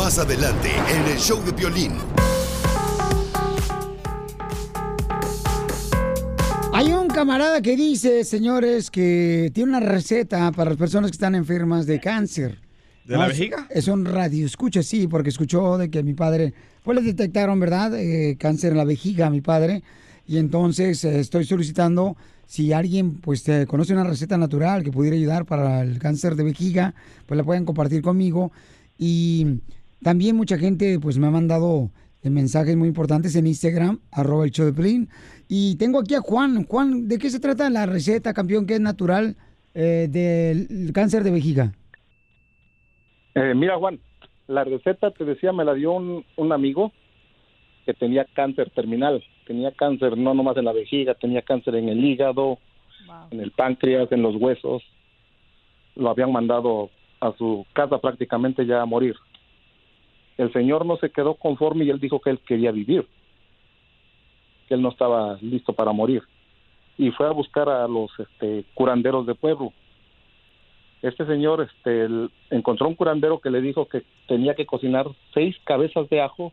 [0.01, 1.92] Más adelante en el show de Piolín.
[6.72, 11.34] Hay un camarada que dice, señores, que tiene una receta para las personas que están
[11.34, 12.62] enfermas de cáncer.
[13.05, 13.66] ¿De la es- vejiga?
[13.68, 17.94] Es un radio escucha, sí, porque escuchó de que mi padre, pues le detectaron, ¿verdad?
[17.94, 19.82] Eh, cáncer en la vejiga a mi padre.
[20.26, 25.14] Y entonces eh, estoy solicitando si alguien pues eh, conoce una receta natural que pudiera
[25.14, 26.94] ayudar para el cáncer de vejiga,
[27.26, 28.51] pues la pueden compartir conmigo.
[29.03, 29.61] Y
[30.03, 31.90] también mucha gente pues me ha mandado
[32.22, 35.09] eh, mensajes muy importantes en Instagram, arroba el show de Pelín.
[35.48, 36.64] Y tengo aquí a Juan.
[36.64, 39.36] Juan, ¿de qué se trata la receta, campeón, que es natural
[39.74, 41.72] eh, del cáncer de vejiga?
[43.34, 44.01] Eh, mira, Juan,
[44.48, 46.92] la receta, te decía, me la dio un, un amigo
[47.86, 49.22] que tenía cáncer terminal.
[49.46, 52.59] Tenía cáncer no nomás en la vejiga, tenía cáncer en el hígado,
[53.30, 54.82] en el páncreas, en los huesos.
[55.96, 56.90] Lo habían mandado
[57.20, 59.16] a su casa prácticamente ya a morir.
[60.41, 63.07] El señor no se quedó conforme y él dijo que él quería vivir,
[64.68, 66.22] que él no estaba listo para morir.
[66.97, 69.72] Y fue a buscar a los este, curanderos de pueblo
[71.03, 72.09] este señor este,
[72.51, 76.53] encontró un curandero que le dijo que tenía que cocinar seis cabezas de ajo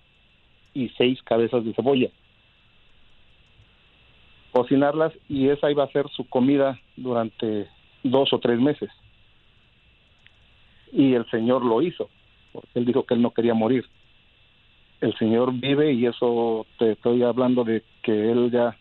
[0.74, 2.10] y seis cabezas de cebolla.
[4.52, 7.68] Cocinarlas y esa iba a ser su comida durante
[8.04, 8.90] dos o tres meses.
[10.94, 12.10] Y el señor lo hizo,
[12.62, 13.86] porque él dijo que él no quería morir.
[15.00, 18.76] El señor vive y eso te estoy hablando de que él ya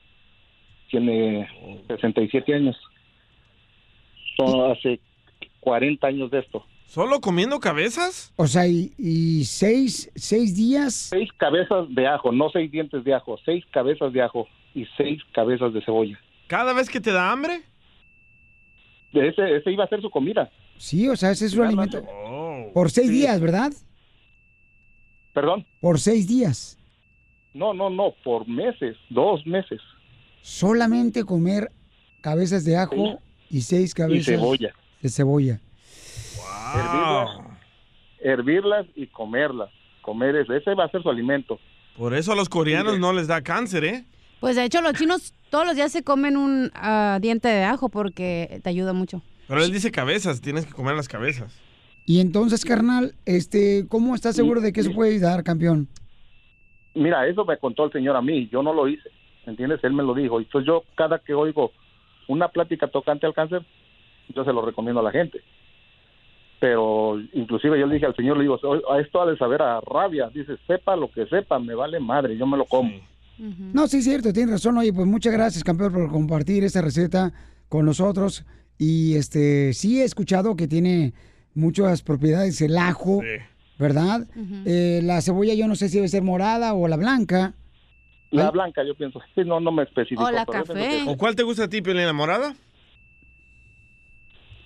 [0.90, 1.46] tiene
[1.88, 2.76] 67 años.
[4.36, 4.98] Son hace
[5.60, 6.64] 40 años de esto.
[6.86, 8.32] ¿Solo comiendo cabezas?
[8.36, 10.94] O sea, y, y seis, seis días.
[10.94, 15.20] Seis cabezas de ajo, no seis dientes de ajo, seis cabezas de ajo y seis
[15.32, 16.18] cabezas de cebolla.
[16.46, 17.62] ¿Cada vez que te da hambre?
[19.12, 20.50] Ese, ese iba a ser su comida.
[20.78, 22.02] Sí, o sea, ese es su alimento.
[22.08, 22.45] Oh.
[22.72, 23.72] Por seis días, ¿verdad?
[25.34, 25.66] Perdón.
[25.80, 26.78] Por seis días.
[27.54, 29.80] No, no, no, por meses, dos meses.
[30.42, 31.70] Solamente comer
[32.20, 33.18] cabezas de ajo
[33.50, 34.74] y seis cabezas cebolla.
[35.00, 35.60] de cebolla.
[36.74, 37.30] Hervirlas,
[38.20, 39.70] hervirlas y comerlas.
[40.02, 41.58] Comer ese, ese va a ser su alimento.
[41.96, 44.04] Por eso a los coreanos no les da cáncer, ¿eh?
[44.40, 47.88] Pues de hecho los chinos todos los días se comen un ah, diente de ajo
[47.88, 49.22] porque te ayuda mucho.
[49.48, 51.58] Pero él dice cabezas, tienes que comer las cabezas.
[52.06, 55.88] Y entonces, carnal, este, ¿cómo estás seguro de que eso puede ayudar, campeón?
[56.94, 59.10] Mira, eso me contó el señor a mí, yo no lo hice,
[59.44, 59.80] ¿entiendes?
[59.82, 60.40] Él me lo dijo.
[60.40, 61.72] Y pues yo, cada que oigo
[62.28, 63.66] una plática tocante al cáncer,
[64.34, 65.40] yo se lo recomiendo a la gente.
[66.60, 68.58] Pero inclusive yo le dije al señor, le digo,
[68.90, 70.30] a esto ha de saber a rabia.
[70.32, 72.92] Dice, sepa lo que sepa, me vale madre, yo me lo como.
[73.38, 74.78] No, sí, es cierto, tienes razón.
[74.78, 77.32] Oye, pues muchas gracias, campeón, por compartir esta receta
[77.68, 78.46] con nosotros.
[78.78, 81.12] Y este, sí he escuchado que tiene
[81.56, 83.22] muchas propiedades el ajo,
[83.78, 84.26] ¿verdad?
[84.64, 87.54] Eh, la cebolla yo no sé si debe ser morada o la blanca.
[88.30, 89.20] La blanca, yo pienso.
[89.34, 90.22] Sí, no, no me especifico.
[90.24, 90.74] O la café.
[90.74, 92.54] que- ¿O cuál te gusta a ti, Piolín, la morada?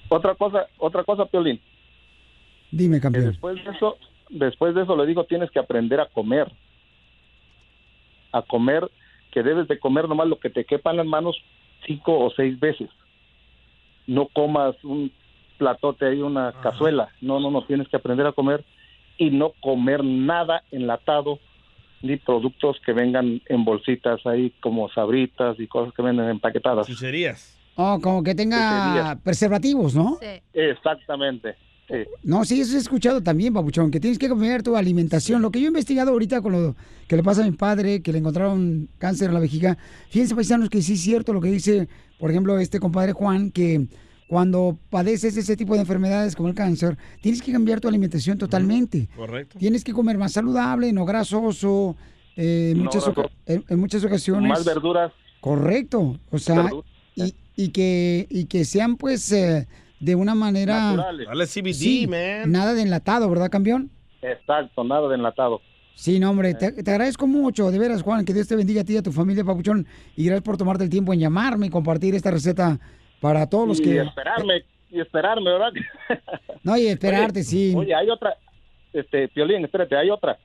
[0.09, 1.61] Otra cosa, otra cosa, Piolín.
[2.72, 3.26] Dime, que campeón.
[3.26, 3.97] después de eso,
[4.30, 6.53] después de eso le digo, tienes que aprender a comer.
[8.32, 8.91] A comer,
[9.32, 11.36] que debes de comer nomás lo que te quepa en las manos
[11.86, 12.88] cinco o seis veces.
[14.07, 15.12] No comas un
[15.61, 17.11] platote ahí, una cazuela.
[17.20, 18.64] No, no, no, tienes que aprender a comer
[19.18, 21.38] y no comer nada enlatado
[22.02, 26.86] ni productos que vengan en bolsitas ahí como sabritas y cosas que venden empaquetadas.
[26.86, 27.58] Chucherías.
[27.76, 29.20] Oh, como que tenga Chucherías.
[29.22, 30.18] preservativos, ¿no?
[30.54, 31.56] Exactamente.
[31.86, 31.96] Sí.
[32.22, 35.42] No, sí, eso he escuchado también, papuchón, que tienes que comer tu alimentación.
[35.42, 38.12] Lo que yo he investigado ahorita con lo que le pasa a mi padre, que
[38.12, 39.76] le encontraron cáncer en la vejiga.
[40.08, 41.88] Fíjense, paisanos, que sí es cierto lo que dice,
[42.18, 43.88] por ejemplo, este compadre Juan, que
[44.30, 49.08] cuando padeces ese tipo de enfermedades como el cáncer, tienes que cambiar tu alimentación totalmente.
[49.16, 49.58] Correcto.
[49.58, 51.96] Tienes que comer más saludable, no grasoso,
[52.36, 53.26] eh, en, No muchas, grasoso.
[53.26, 54.48] oca- en, en muchas ocasiones.
[54.48, 55.10] Más verduras.
[55.40, 56.16] Correcto.
[56.30, 56.70] O sea,
[57.16, 59.66] y, y que, y que sean pues eh,
[59.98, 60.92] de una manera...
[60.92, 61.26] Naturales.
[61.26, 62.52] Dale CBD, Sí, man.
[62.52, 63.90] Nada de enlatado, ¿verdad, campeón?
[64.22, 65.60] Exacto, nada de enlatado.
[65.96, 68.84] Sí, no, hombre, te, te agradezco mucho, de veras, Juan, que Dios te bendiga a
[68.84, 71.70] ti y a tu familia, Papuchón, y gracias por tomarte el tiempo en llamarme y
[71.70, 72.78] compartir esta receta
[73.20, 74.00] para todos los y que...
[74.00, 75.72] esperarme, y esperarme, ¿verdad?
[76.62, 77.74] No, y esperarte, Oye, sí.
[77.76, 78.36] Oye, hay otra,
[78.92, 80.38] este, Piolín, espérate, hay otra,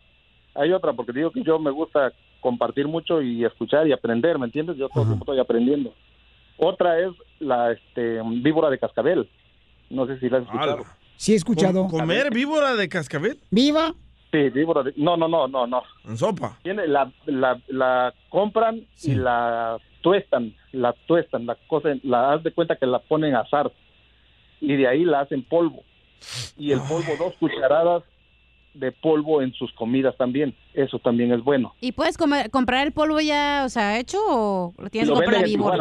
[0.54, 4.46] hay otra, porque digo que yo me gusta compartir mucho y escuchar y aprender, ¿me
[4.46, 4.78] entiendes?
[4.78, 5.94] Yo todo el tiempo estoy aprendiendo.
[6.58, 7.10] Otra es
[7.40, 9.30] la este, víbora de cascabel.
[9.90, 10.84] No sé si la has escuchado.
[11.18, 11.88] Sí, he escuchado.
[11.88, 13.40] ¿Com- ¿Comer víbora de cascabel?
[13.52, 13.94] ¿Viva?
[14.32, 14.94] Sí, víbora de...
[14.96, 15.84] No, no, no, no, no.
[16.06, 16.58] En sopa.
[16.64, 22.52] Tiene la, la, la compran y la tuestan, la tuestan, la cosa, la haz de
[22.52, 23.72] cuenta que la ponen a asar
[24.62, 25.84] y de ahí la hacen polvo.
[26.56, 28.04] Y el polvo, dos cucharadas
[28.76, 30.56] de polvo en sus comidas también.
[30.76, 31.74] Eso también es bueno.
[31.82, 35.44] ¿Y puedes comer, comprar el polvo ya, o sea, hecho o lo tienes que comprar
[35.44, 35.72] vivo?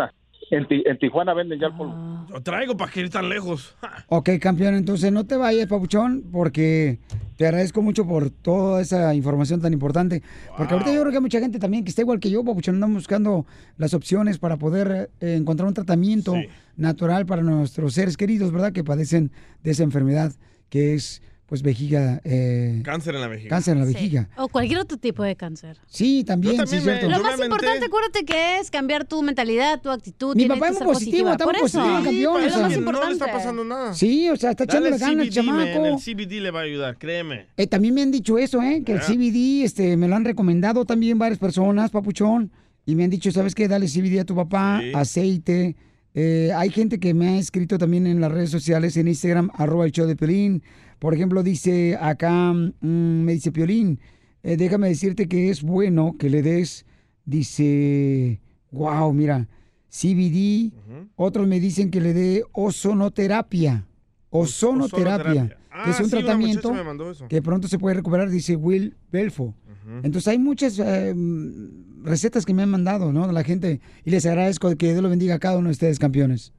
[0.50, 2.26] En, Ti- en Tijuana venden ya el polvo.
[2.30, 3.74] Lo traigo para que ir tan lejos.
[4.08, 6.98] Ok, campeón, entonces no te vayas, Papuchón, porque
[7.36, 10.22] te agradezco mucho por toda esa información tan importante.
[10.56, 12.76] Porque ahorita yo creo que hay mucha gente también que está igual que yo, Papuchón,
[12.76, 16.34] andamos buscando las opciones para poder eh, encontrar un tratamiento
[16.76, 18.72] natural para nuestros seres queridos, ¿verdad?
[18.72, 19.30] Que padecen
[19.62, 20.32] de esa enfermedad
[20.68, 22.20] que es, pues, vejiga...
[22.24, 23.50] eh, Cáncer en la vejiga.
[23.50, 24.28] Cáncer en la vejiga.
[24.36, 25.76] O cualquier otro tipo de cáncer.
[25.86, 27.08] Sí, también, sí, es cierto.
[27.08, 30.34] Lo más importante, acuérdate que es cambiar tu mentalidad, tu actitud.
[30.36, 32.62] Mi papá es muy positivo, está muy positivo, campeón, es o lo sea.
[32.62, 33.06] más No importante.
[33.08, 33.94] le está pasando nada.
[33.94, 35.86] Sí, o sea, está echando Dale ganas el CBD, man, chamaco.
[35.86, 37.46] El CBD le va a ayudar, créeme.
[37.56, 38.82] Eh, también me han dicho eso, ¿eh?
[38.84, 39.00] Que el.
[39.00, 42.50] CBD, este, me lo han recomendado también varias personas, papuchón.
[42.86, 43.66] Y me han dicho, ¿sabes qué?
[43.68, 44.92] Dale CBD a tu papá, Sí.
[44.94, 45.76] aceite.
[46.16, 49.84] Eh, hay gente que me ha escrito también en las redes sociales, en Instagram, arroba
[49.86, 50.62] el show de Piolín.
[51.04, 54.00] Por ejemplo, dice acá, mm, me dice Piolín,
[54.42, 56.86] eh, déjame decirte que es bueno que le des,
[57.26, 58.40] dice,
[58.70, 59.46] wow, mira,
[59.90, 60.72] CBD.
[61.16, 63.86] Otros me dicen que le dé ozonoterapia.
[64.30, 65.42] Ozonoterapia.
[65.42, 65.58] Ozonoterapia.
[65.84, 67.28] que es Ah, un sí, tratamiento muchacha me mandó eso.
[67.28, 69.54] que pronto se puede recuperar, dice Will Belfo.
[70.02, 73.30] Entonces hay muchas eh, mm, recetas que me han mandado, ¿no?
[73.30, 73.82] La gente.
[74.06, 76.54] Y les agradezco que Dios lo bendiga a cada uno de ustedes, campeones.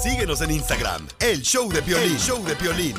[0.00, 2.12] Síguenos en Instagram, el show de Piolín.
[2.12, 2.94] El show de Piolín.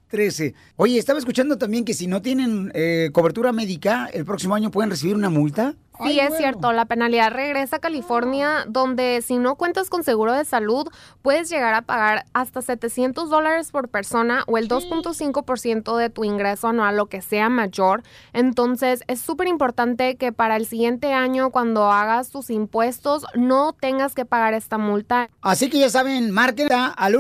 [0.77, 4.91] Oye, estaba escuchando también que si no tienen eh, cobertura médica, el próximo año pueden
[4.91, 5.75] recibir una multa.
[6.03, 10.47] Sí, es cierto, la penalidad regresa a California, donde si no cuentas con seguro de
[10.47, 10.89] salud,
[11.21, 16.69] puedes llegar a pagar hasta 700 dólares por persona o el 2.5% de tu ingreso
[16.69, 18.03] anual, lo que sea mayor.
[18.33, 24.15] Entonces, es súper importante que para el siguiente año, cuando hagas tus impuestos, no tengas
[24.15, 25.29] que pagar esta multa.
[25.43, 27.15] Así que ya saben, marquen al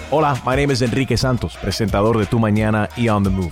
[0.10, 3.52] Hola, my name is Enrique Santos, presentador de Tu Mañana y On the Move.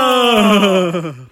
[0.33, 1.13] Oh.